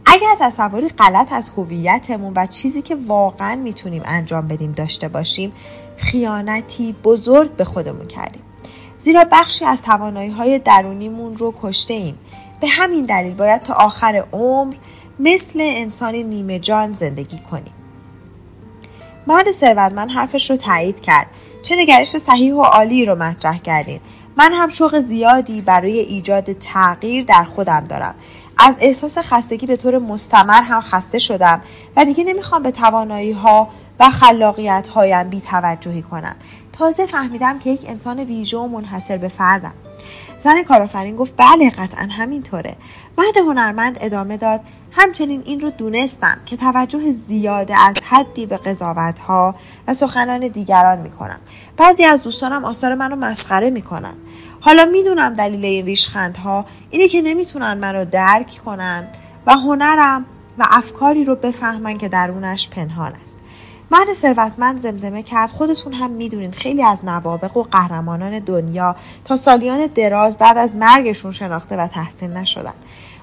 [0.05, 5.51] اگر تصوری غلط از هویتمون و چیزی که واقعا می‌تونیم انجام بدیم داشته باشیم
[5.97, 8.41] خیانتی بزرگ به خودمون کردیم.
[8.99, 12.17] زیرا بخشی از توانایی های درونیمون رو کشته ایم
[12.61, 14.75] به همین دلیل باید تا آخر عمر
[15.19, 17.73] مثل انسانی نیمه جان زندگی کنیم.
[19.27, 21.27] مرد ثروتمند حرفش رو تایید کرد.
[21.63, 23.99] چه نگرش صحیح و عالی رو مطرح کردین.
[24.37, 28.15] من هم شوق زیادی برای ایجاد تغییر در خودم دارم.
[28.57, 31.61] از احساس خستگی به طور مستمر هم خسته شدم
[31.95, 33.67] و دیگه نمی‌خوام به توانایی ها
[33.99, 36.35] و خلاقیت هایم بی توجهی کنم.
[36.73, 39.73] تازه فهمیدم که یک انسان ویژه و منحصر به فردم.
[40.43, 42.75] زن کارآفرین گفت بله قطعا همینطوره.
[43.17, 44.61] مرد هنرمند ادامه داد
[44.95, 49.55] همچنین این رو دونستم که توجه زیاده از حدی به قضاوت ها
[49.87, 51.39] و سخنان دیگران می‌کنم.
[51.77, 54.13] بعضی از دوستانم آثار منو مسخره می‌کنن.
[54.61, 56.65] حالا می‌دونم دلیل این ریشخندها.
[56.89, 59.07] اینه که نمی‌تونن منو درک کنن
[59.47, 60.25] و هنرم
[60.57, 63.37] و افکاری رو بفهمن که درونش پنهان است.
[63.91, 65.49] مرد ثروتمند زمزمه کرد.
[65.49, 71.31] خودتون هم می‌دونین خیلی از نوابق و قهرمانان دنیا تا سالیان دراز بعد از مرگشون
[71.31, 72.73] شناخته و تحسین نشدن.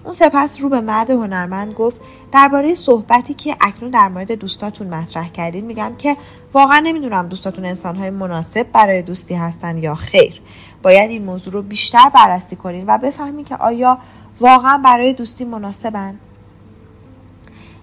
[0.05, 2.01] اون سپس رو به مرد هنرمند گفت
[2.33, 6.17] درباره صحبتی که اکنون در مورد دوستاتون مطرح کردین میگم که
[6.55, 10.41] واقعا نمی‌دونم دوستاتون انسانهای مناسب برای دوستی هستن یا خیر.
[10.83, 13.99] باید این موضوع رو بیشتر بررسی کنین و بفهمین که آیا
[14.41, 16.19] واقعا برای دوستی مناسبن.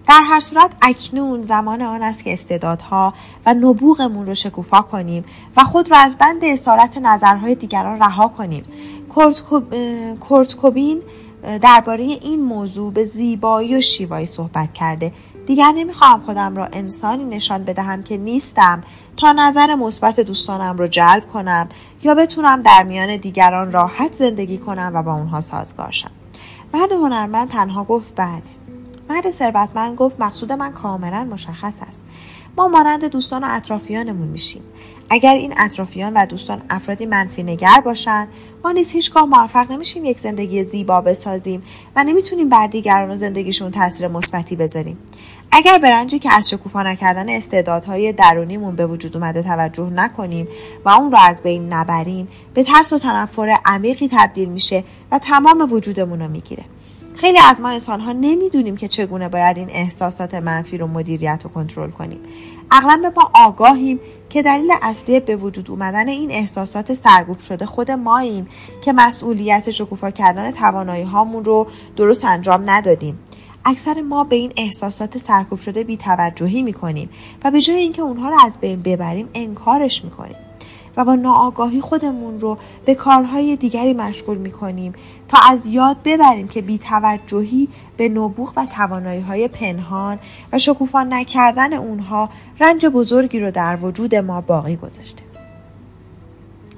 [0.08, 3.14] در هر صورت اکنون زمان آن است که استعدادها
[3.46, 5.24] و نبوغمون رو شکوفا کنیم
[5.56, 8.64] و خود را از بند اسارت نظرهای دیگران رها کنیم.
[10.20, 11.02] کورتکوبین
[11.62, 15.12] درباره این موضوع به زیبایی و شیوایی صحبت کرده.
[15.46, 18.82] دیگر نمی‌خواهم خودم را انسانی نشان بدهم که نیستم.
[19.16, 21.68] تا نظر مثبت دوستانم را جلب کنم
[22.02, 26.10] یا بتونم در میان دیگران راحت زندگی کنم و با اونها سازگار شم.
[26.74, 28.42] مرد هنرمند تنها گفت بله.
[29.10, 32.02] مرد ثروتمند گفت مقصود من کاملا مشخص است.
[32.58, 34.62] ما مانند دوستان و اطرافیانمون میشیم.
[35.10, 38.28] اگر این اطرافیان و دوستان افرادی منفی نگر باشند
[38.64, 41.62] ما نیز هیچگاه موفق نمیشیم یک زندگی زیبا بسازیم
[41.96, 44.98] و نمی‌تونیم بر دیگران و زندگیشون تاثیر مثبتی بذاریم.
[45.50, 50.48] اگر به که از شکوفا نکردن استعدادهای درونیمون به وجود اومده توجه نکنیم
[50.84, 55.72] و اون رو از بین نبریم به ترس و تنفر عمیقی تبدیل میشه و تمام
[55.72, 56.64] وجودمون رو می‌گیره.
[57.20, 61.48] خیلی از ما انسان ها نمی‌دونیم که چگونه باید این احساسات منفی رو مدیریت و
[61.48, 62.18] کنترل کنیم.
[62.70, 64.00] اغلب ما آگاهیم
[64.30, 68.48] که دلیل اصلی به وجود اومدن این احساسات سرگوب شده خود ماییم
[68.84, 71.66] که مسئولیت شکوفا کردن توانایی هامون رو
[71.96, 73.18] درست انجام ندادیم.
[73.64, 77.10] اکثر ما به این احساسات سرکوب شده بیتوجهی می‌کنیم
[77.44, 80.36] و به جای اینکه اونها رو از بین ببریم انکارش می‌کنیم.
[80.98, 84.92] و با ناآگاهی خودمون رو به کارهای دیگری مشغول می‌کنیم
[85.28, 90.18] تا از یاد ببریم که بیتوجهی به نبوغ و توانایی های پنهان
[90.52, 92.28] و شکوفا نکردن اونها
[92.60, 95.22] رنج بزرگی رو در وجود ما باقی گذاشته.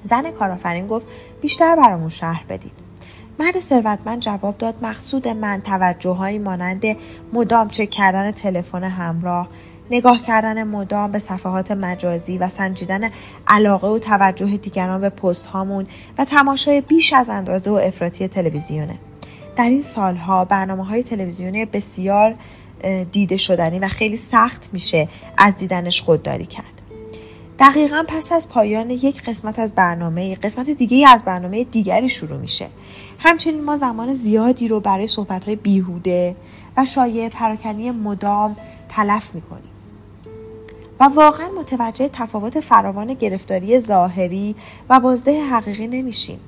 [0.04, 1.06] زن کارآفرین گفت
[1.40, 2.72] بیشتر برامون شهر بدید
[3.38, 6.82] مرد ثروتمند جواب داد مقصود من توجههایی مانند
[7.32, 9.48] مدام چک کردن تلفن همراه
[9.90, 13.10] نگاه کردن مدام به صفحات مجازی و سنجیدن
[13.46, 15.86] علاقه و توجه دیگران به پست هامون
[16.18, 18.98] و تماشای بیش از اندازه و افراطی تلویزیونه.
[19.56, 22.34] در این سالها برنامه های تلویزیونی بسیار
[23.12, 26.64] دیده شدنی و خیلی سخت میشه از دیدنش خودداری کرد.
[27.58, 32.66] دقیقا پس از پایان یک قسمت از برنامه قسمت دیگه از برنامه دیگری شروع میشه.
[33.18, 36.36] همچنین ما زمان زیادی رو برای صحبت های بیهوده
[36.76, 38.56] و شایع پراکنی مدام
[38.88, 39.69] تلف می‌کنیم.
[41.00, 44.56] و واقعا متوجه تفاوت فراوان گرفتاری ظاهری
[44.88, 46.40] و بازده حقیقی نمیشیم.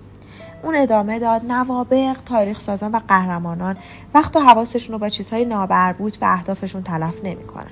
[0.63, 3.77] اون ادامه داد نوابق تاریخ سازان و قهرمانان
[4.15, 7.71] وقت و حواسشون رو با چیزهای نابربوط به اهدافشون تلف نمی‌کنن.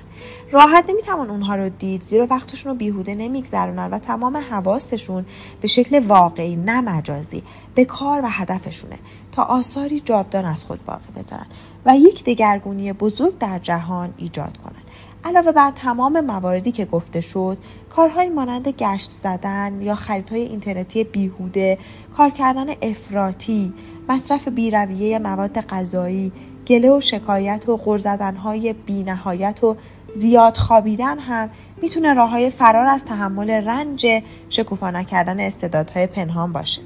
[0.51, 5.25] راحت نمی‌توان اونها رو دید زیرا وقتشون رو بیهوده نمیگذرونن و تمام حواسشون
[5.61, 7.43] به شکل واقعی نه مجازی
[7.75, 8.99] به کار و هدفشونه
[9.31, 11.45] تا آثاری جاودان از خود باقی بذارن
[11.85, 14.90] و یک دگرگونی بزرگ در جهان ایجاد کنن.
[15.25, 17.57] علاوه بر تمام مواردی که گفته شد
[17.89, 21.77] کارهایی مانند گشت زدن یا خریدهای اینترنتی بیهوده
[22.17, 23.73] کار کردن افراطی
[24.09, 26.31] مصرف بیرویه مواد غذایی
[26.67, 29.77] گله و شکایت و غر زدنهای بینهایت و
[30.15, 31.49] زیاد خوابیدن هم
[31.81, 34.07] می‌تونه راه های فرار از تحمل رنج
[34.49, 36.81] شکوفا نکردن استعدادهای پنهان باشه.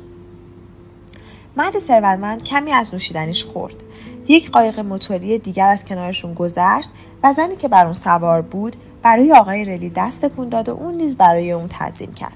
[1.57, 3.84] مرد ثروتمند کمی از نوشیدنیش خورد.
[4.27, 6.89] یک قایق موتوری دیگر از کنارشون گذشت
[7.23, 10.95] و زنی که بر اون سوار بود برای آقای رلی دست تکون داد و اون
[10.95, 12.35] نیز برای اون تعظیم کرد.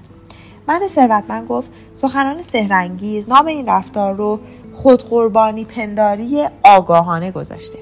[0.68, 4.40] من ثروتمند گفت سخنان سهرنگیز نام این رفتار رو
[4.72, 7.78] خودقربانی پنداری آگاهانه گذاشته.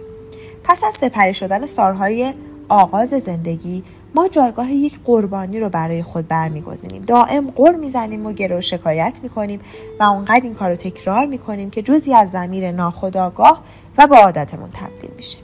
[0.64, 2.34] پس از سپری شدن سالهای
[2.68, 3.84] آغاز زندگی
[4.14, 7.02] ما جایگاه یک قربانی رو برای خود برمیگزینیم.
[7.02, 9.60] دائم قر می‌زنیم و گرو شکایت می‌کنیم
[10.00, 13.62] و اونقدر این کار رو تکرار می‌کنیم که جزی از زمیر ناخداگاه
[13.98, 15.38] و به عادتمون تبدیل میشه.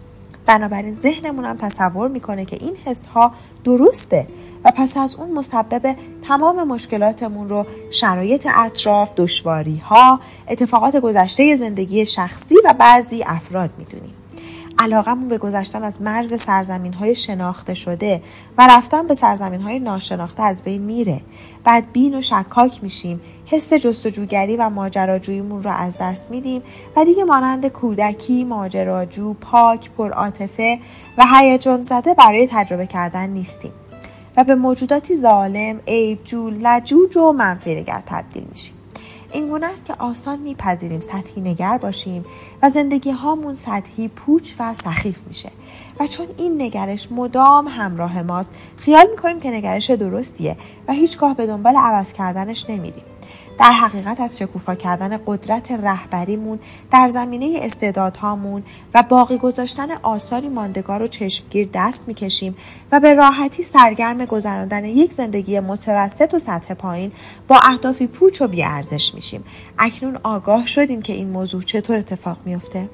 [0.46, 3.32] بنابراین ذهنمون هم تصور می‌کنه که این حس ها
[3.64, 4.26] درسته
[4.64, 5.96] و پس از اون مسبب
[6.28, 14.14] تمام مشکلاتمون رو شرایط اطراف، دشواری ها، اتفاقات گذشته زندگی شخصی و بعضی افراد می‌دونیم.
[14.78, 18.22] علاقمون به گذشتن از مرز سرزمین های شناخته شده
[18.58, 21.20] و رفتن به سرزمین های ناشناخته از بین میره.
[21.64, 23.20] بعد بین و شکاک میشیم.
[23.54, 26.62] حس جستجوگری و ماجراجوییمون رو از دست میدیم
[26.96, 30.78] و دیگه مانند کودکی ماجراجو پاک پرعاطفه
[31.18, 33.72] و هیجان زده برای تجربه کردن نیستیم
[34.36, 38.74] و به موجوداتی ظالم عیبجو لجوج و منفیرگر تبدیل میشیم.
[39.32, 42.24] این گونه است که آسان میپذیریم سطحی نگر باشیم
[42.62, 45.50] و زندگی هامون سطحی پوچ و سخیف میشه.
[46.00, 50.56] و چون این نگرش مدام همراه ماست خیال می‌کنیم که نگرش درستیه
[50.88, 53.04] و هیچگاه به دنبال عوض کردنش نمیریم.
[53.58, 56.58] در حقیقت از شکوفا کردن قدرت رهبریمون
[56.92, 58.62] در زمینه استعدادهامون
[58.94, 62.56] و باقی گذاشتن آثاری ماندگار و چشمگیر دست می‌کشیم
[62.92, 67.12] و به راحتی سرگرم گذراندن یک زندگی متوسط و سطح پایین
[67.48, 69.44] با اهدافی پوچ و بیارزش میشیم.
[69.78, 72.88] اکنون آگاه شدیم که این موضوع چطور اتفاق میافته؟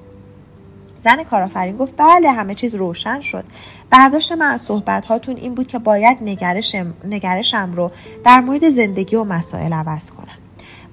[1.04, 3.44] زن کارآفرین گفت بله همه چیز روشن شد.
[3.90, 7.90] برداشت من از صحبت هاتون این بود که باید نگرشم, نگرشم رو
[8.24, 10.39] در مورد زندگی و مسائل عوض کنم.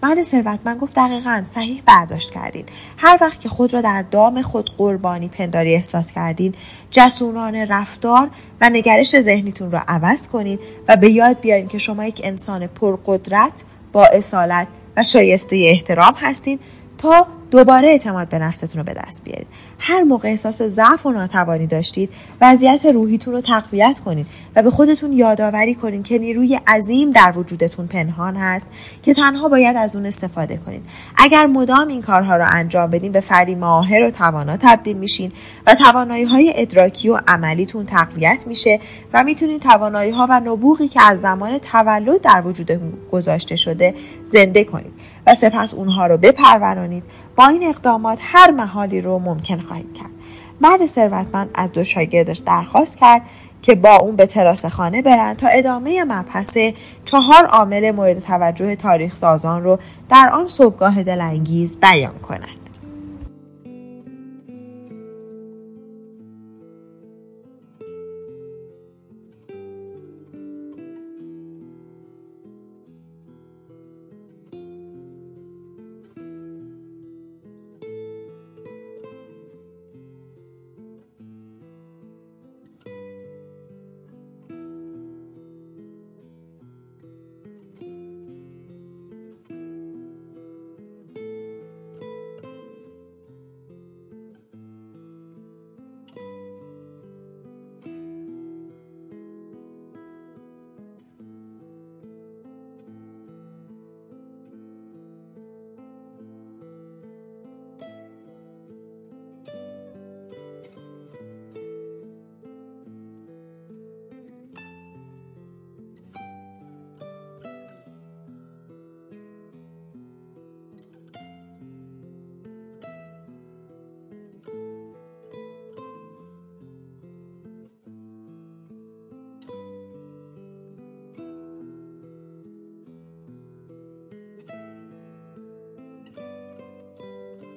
[0.03, 2.65] مرد ثروتمند گفت دقیقا صحیح برداشت کردین.
[2.97, 6.53] هر وقت که خود را در دام خود قربانی پنداری احساس کردین
[6.91, 8.29] جسورانه رفتار
[8.61, 13.63] و نگرش ذهنیتون را عوض کنین و به یاد بیارین که شما یک انسان پرقدرت
[13.91, 14.67] با اصالت
[14.97, 16.59] و شایسته احترام هستین
[16.97, 19.47] تا دوباره اعتماد به نفستون رو به دست بیارید.
[19.79, 22.09] هر موقع احساس ضعف و ناتوانی داشتید
[22.41, 24.25] وضعیت روحیتون رو تقویت کنید
[24.55, 28.69] و به خودتون یادآوری کنید که نیروی عظیم در وجودتون پنهان هست
[29.03, 30.81] که تنها باید از اون استفاده کنید.
[31.17, 35.31] اگر مدام این کارها رو انجام بدین به فردی ماهر و توانا تبدیل میشین
[35.67, 38.79] و توانایی های ادراکی و عملیتون تقویت میشه
[39.13, 43.95] و می‌تونید توانایی ها و نبوغی که از زمان تولد در وجودتون گذاشته شده
[44.31, 44.93] زنده کنید.
[45.27, 47.03] و سپس اونها رو بپرورانید.
[47.35, 50.09] با این اقدامات هر محالی رو ممکن خواهید کرد.
[50.61, 53.21] مرد ثروتمند از دو شاگردش درخواست کرد
[53.61, 56.57] که با اون به تراس خانه برن تا ادامه مبحث
[57.05, 62.66] چهار عامل مورد توجه تاریخ سازان رو در آن صبحگاه دلانگیز بیان کنند